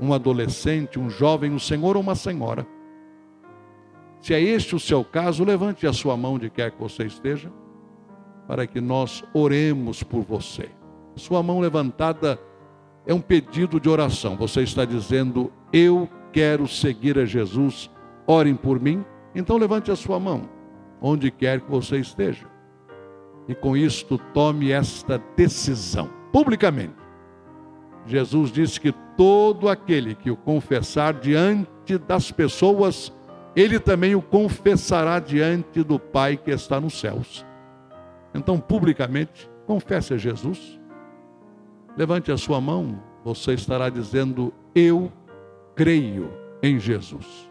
um 0.00 0.12
adolescente, 0.12 0.98
um 0.98 1.08
jovem, 1.08 1.52
um 1.52 1.58
senhor 1.58 1.96
ou 1.96 2.02
uma 2.02 2.14
senhora. 2.14 2.66
Se 4.20 4.34
é 4.34 4.40
este 4.40 4.74
o 4.74 4.80
seu 4.80 5.04
caso, 5.04 5.44
levante 5.44 5.86
a 5.86 5.92
sua 5.92 6.16
mão 6.16 6.38
de 6.38 6.50
quer 6.50 6.70
que 6.70 6.80
você 6.80 7.04
esteja, 7.04 7.52
para 8.48 8.66
que 8.66 8.80
nós 8.80 9.22
oremos 9.34 10.02
por 10.02 10.22
você. 10.22 10.68
Sua 11.14 11.42
mão 11.42 11.60
levantada 11.60 12.40
é 13.06 13.12
um 13.12 13.20
pedido 13.20 13.78
de 13.78 13.88
oração. 13.88 14.36
Você 14.36 14.62
está 14.62 14.84
dizendo: 14.84 15.52
Eu 15.72 16.08
quero 16.32 16.66
seguir 16.66 17.18
a 17.18 17.24
Jesus, 17.24 17.90
orem 18.26 18.54
por 18.54 18.80
mim. 18.80 19.04
Então 19.34 19.56
levante 19.56 19.90
a 19.90 19.96
sua 19.96 20.18
mão, 20.18 20.48
onde 21.00 21.30
quer 21.30 21.60
que 21.60 21.70
você 21.70 21.98
esteja. 21.98 22.46
E 23.48 23.54
com 23.54 23.76
isto 23.76 24.16
tome 24.32 24.70
esta 24.70 25.20
decisão, 25.36 26.08
publicamente. 26.32 26.94
Jesus 28.06 28.50
disse 28.50 28.80
que 28.80 28.92
todo 29.16 29.68
aquele 29.68 30.14
que 30.14 30.30
o 30.30 30.36
confessar 30.36 31.14
diante 31.14 31.98
das 32.06 32.30
pessoas, 32.30 33.12
ele 33.56 33.78
também 33.78 34.14
o 34.14 34.22
confessará 34.22 35.18
diante 35.18 35.82
do 35.82 35.98
Pai 35.98 36.36
que 36.36 36.50
está 36.50 36.80
nos 36.80 36.98
céus. 36.98 37.44
Então, 38.34 38.58
publicamente, 38.58 39.48
confesse 39.66 40.14
a 40.14 40.16
Jesus 40.16 40.78
Levante 41.96 42.32
a 42.32 42.36
sua 42.36 42.60
mão, 42.60 43.00
você 43.24 43.54
estará 43.54 43.88
dizendo: 43.88 44.52
Eu 44.74 45.12
creio 45.76 46.30
em 46.62 46.78
Jesus. 46.78 47.50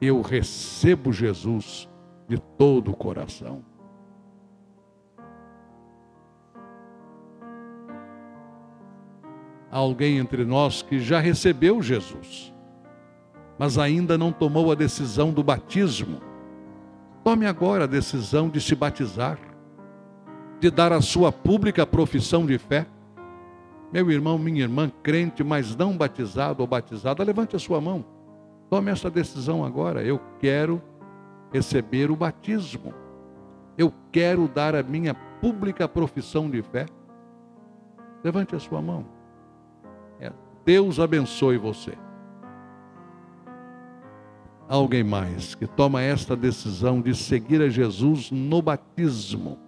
Eu 0.00 0.20
recebo 0.22 1.12
Jesus 1.12 1.88
de 2.26 2.38
todo 2.38 2.90
o 2.90 2.96
coração. 2.96 3.62
Há 9.70 9.78
alguém 9.78 10.18
entre 10.18 10.44
nós 10.44 10.82
que 10.82 11.00
já 11.00 11.18
recebeu 11.18 11.82
Jesus, 11.82 12.54
mas 13.58 13.76
ainda 13.76 14.16
não 14.16 14.32
tomou 14.32 14.70
a 14.70 14.74
decisão 14.74 15.32
do 15.32 15.42
batismo. 15.42 16.20
Tome 17.24 17.44
agora 17.44 17.84
a 17.84 17.88
decisão 17.88 18.48
de 18.48 18.60
se 18.60 18.74
batizar 18.74 19.38
de 20.64 20.70
dar 20.70 20.94
a 20.94 21.02
sua 21.02 21.30
pública 21.30 21.86
profissão 21.86 22.46
de 22.46 22.56
fé, 22.56 22.86
Meu 23.92 24.10
irmão, 24.10 24.38
minha 24.38 24.62
irmã, 24.62 24.90
crente, 25.02 25.44
mas 25.44 25.76
não 25.76 25.94
batizado 25.94 26.62
ou 26.62 26.66
batizada, 26.66 27.22
levante 27.22 27.54
a 27.54 27.58
sua 27.58 27.82
mão. 27.82 28.02
Tome 28.70 28.90
essa 28.90 29.10
decisão 29.10 29.62
agora. 29.62 30.02
Eu 30.02 30.18
quero 30.40 30.82
receber 31.52 32.10
o 32.10 32.16
batismo. 32.16 32.94
Eu 33.76 33.92
quero 34.10 34.48
dar 34.48 34.74
a 34.74 34.82
minha 34.82 35.12
pública 35.12 35.86
profissão 35.86 36.50
de 36.50 36.62
fé. 36.62 36.86
Levante 38.24 38.56
a 38.56 38.58
sua 38.58 38.80
mão. 38.80 39.04
É, 40.18 40.32
Deus 40.64 40.98
abençoe 40.98 41.58
você. 41.58 41.92
Alguém 44.66 45.04
mais 45.04 45.54
que 45.54 45.66
toma 45.66 46.00
esta 46.00 46.34
decisão 46.34 47.02
de 47.02 47.14
seguir 47.14 47.60
a 47.60 47.68
Jesus 47.68 48.30
no 48.32 48.62
batismo. 48.62 49.63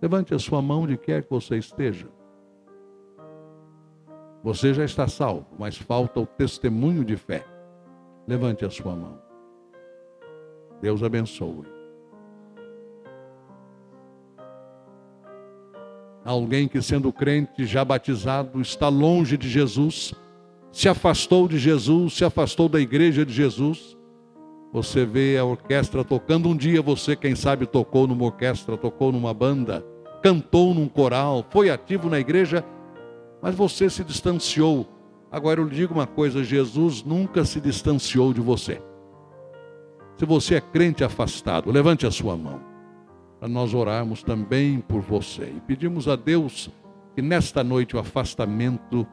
Levante 0.00 0.34
a 0.34 0.38
sua 0.38 0.62
mão 0.62 0.86
de 0.86 0.96
quer 0.96 1.22
que 1.22 1.30
você 1.30 1.56
esteja. 1.56 2.08
Você 4.42 4.72
já 4.72 4.84
está 4.84 5.06
salvo, 5.06 5.46
mas 5.58 5.76
falta 5.76 6.18
o 6.20 6.26
testemunho 6.26 7.04
de 7.04 7.16
fé. 7.16 7.44
Levante 8.26 8.64
a 8.64 8.70
sua 8.70 8.96
mão. 8.96 9.18
Deus 10.80 11.02
abençoe. 11.02 11.66
Alguém 16.24 16.68
que, 16.68 16.80
sendo 16.80 17.12
crente, 17.12 17.66
já 17.66 17.84
batizado, 17.84 18.60
está 18.60 18.88
longe 18.88 19.36
de 19.36 19.48
Jesus, 19.48 20.14
se 20.72 20.88
afastou 20.88 21.48
de 21.48 21.58
Jesus, 21.58 22.14
se 22.14 22.24
afastou 22.24 22.68
da 22.68 22.80
igreja 22.80 23.26
de 23.26 23.32
Jesus. 23.32 23.98
Você 24.72 25.04
vê 25.04 25.36
a 25.36 25.44
orquestra 25.44 26.04
tocando. 26.04 26.48
Um 26.48 26.56
dia 26.56 26.80
você, 26.80 27.16
quem 27.16 27.34
sabe, 27.34 27.66
tocou 27.66 28.06
numa 28.06 28.24
orquestra, 28.24 28.76
tocou 28.76 29.10
numa 29.10 29.34
banda, 29.34 29.84
cantou 30.22 30.74
num 30.74 30.88
coral, 30.88 31.44
foi 31.50 31.70
ativo 31.70 32.08
na 32.08 32.18
igreja, 32.18 32.64
mas 33.42 33.54
você 33.54 33.88
se 33.88 34.04
distanciou 34.04 34.86
Agora 35.30 35.60
eu 35.60 35.64
lhe 35.64 35.74
digo 35.74 35.94
uma 35.94 36.06
coisa: 36.06 36.42
Jesus 36.42 37.04
nunca 37.04 37.44
se 37.44 37.60
distanciou 37.60 38.32
de 38.32 38.40
você. 38.40 38.82
Se 40.16 40.26
você 40.26 40.56
é 40.56 40.60
crente 40.60 41.04
afastado, 41.04 41.70
levante 41.70 42.06
a 42.06 42.10
sua 42.10 42.36
mão, 42.36 42.60
para 43.38 43.48
nós 43.48 43.72
orarmos 43.72 44.22
também 44.22 44.80
por 44.80 45.00
você. 45.00 45.44
E 45.56 45.60
pedimos 45.60 46.08
a 46.08 46.16
Deus 46.16 46.68
que 47.14 47.22
nesta 47.22 47.62
noite 47.62 47.96
o 47.96 47.98
afastamento 47.98 49.06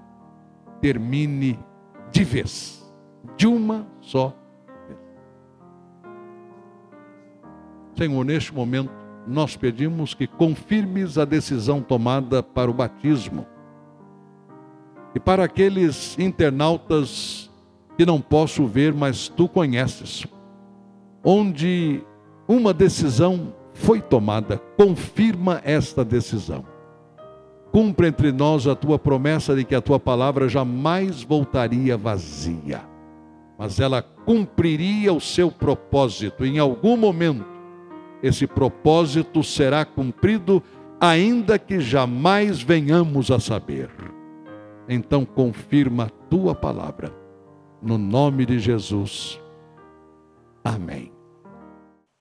termine 0.81 1.57
de 2.11 2.23
vez, 2.23 2.91
de 3.37 3.47
uma 3.47 3.87
só 4.01 4.35
vez. 4.87 4.99
Senhor, 7.95 8.25
neste 8.25 8.53
momento, 8.53 8.91
nós 9.27 9.55
pedimos 9.55 10.13
que 10.13 10.25
confirmes 10.25 11.17
a 11.17 11.25
decisão 11.25 11.81
tomada 11.81 12.41
para 12.41 12.71
o 12.71 12.73
batismo 12.73 13.45
e 15.13 15.19
para 15.19 15.43
aqueles 15.43 16.17
internautas 16.19 17.49
que 17.97 18.05
não 18.05 18.21
posso 18.21 18.67
ver, 18.67 18.93
mas 18.93 19.27
tu 19.27 19.47
conheces, 19.47 20.25
onde 21.23 22.03
uma 22.47 22.73
decisão 22.73 23.53
foi 23.73 23.99
tomada, 23.99 24.61
confirma 24.77 25.59
esta 25.63 26.05
decisão. 26.05 26.63
Cumpre 27.71 28.07
entre 28.07 28.31
nós 28.31 28.67
a 28.67 28.75
tua 28.75 28.97
promessa 28.97 29.55
de 29.55 29.63
que 29.63 29.75
a 29.75 29.81
tua 29.81 29.99
palavra 29.99 30.47
jamais 30.47 31.23
voltaria 31.23 31.97
vazia, 31.97 32.81
mas 33.57 33.79
ela 33.79 34.01
cumpriria 34.01 35.11
o 35.11 35.19
seu 35.19 35.51
propósito. 35.51 36.45
Em 36.45 36.59
algum 36.59 36.95
momento, 36.95 37.56
esse 38.21 38.47
propósito 38.47 39.43
será 39.43 39.85
cumprido, 39.85 40.61
ainda 40.99 41.59
que 41.59 41.79
jamais 41.79 42.61
venhamos 42.61 43.29
a 43.31 43.39
saber 43.39 43.89
então 44.87 45.25
confirma 45.25 46.05
a 46.05 46.09
tua 46.09 46.55
palavra. 46.55 47.13
No 47.81 47.97
nome 47.97 48.45
de 48.45 48.59
Jesus. 48.59 49.39
Amém. 50.63 51.16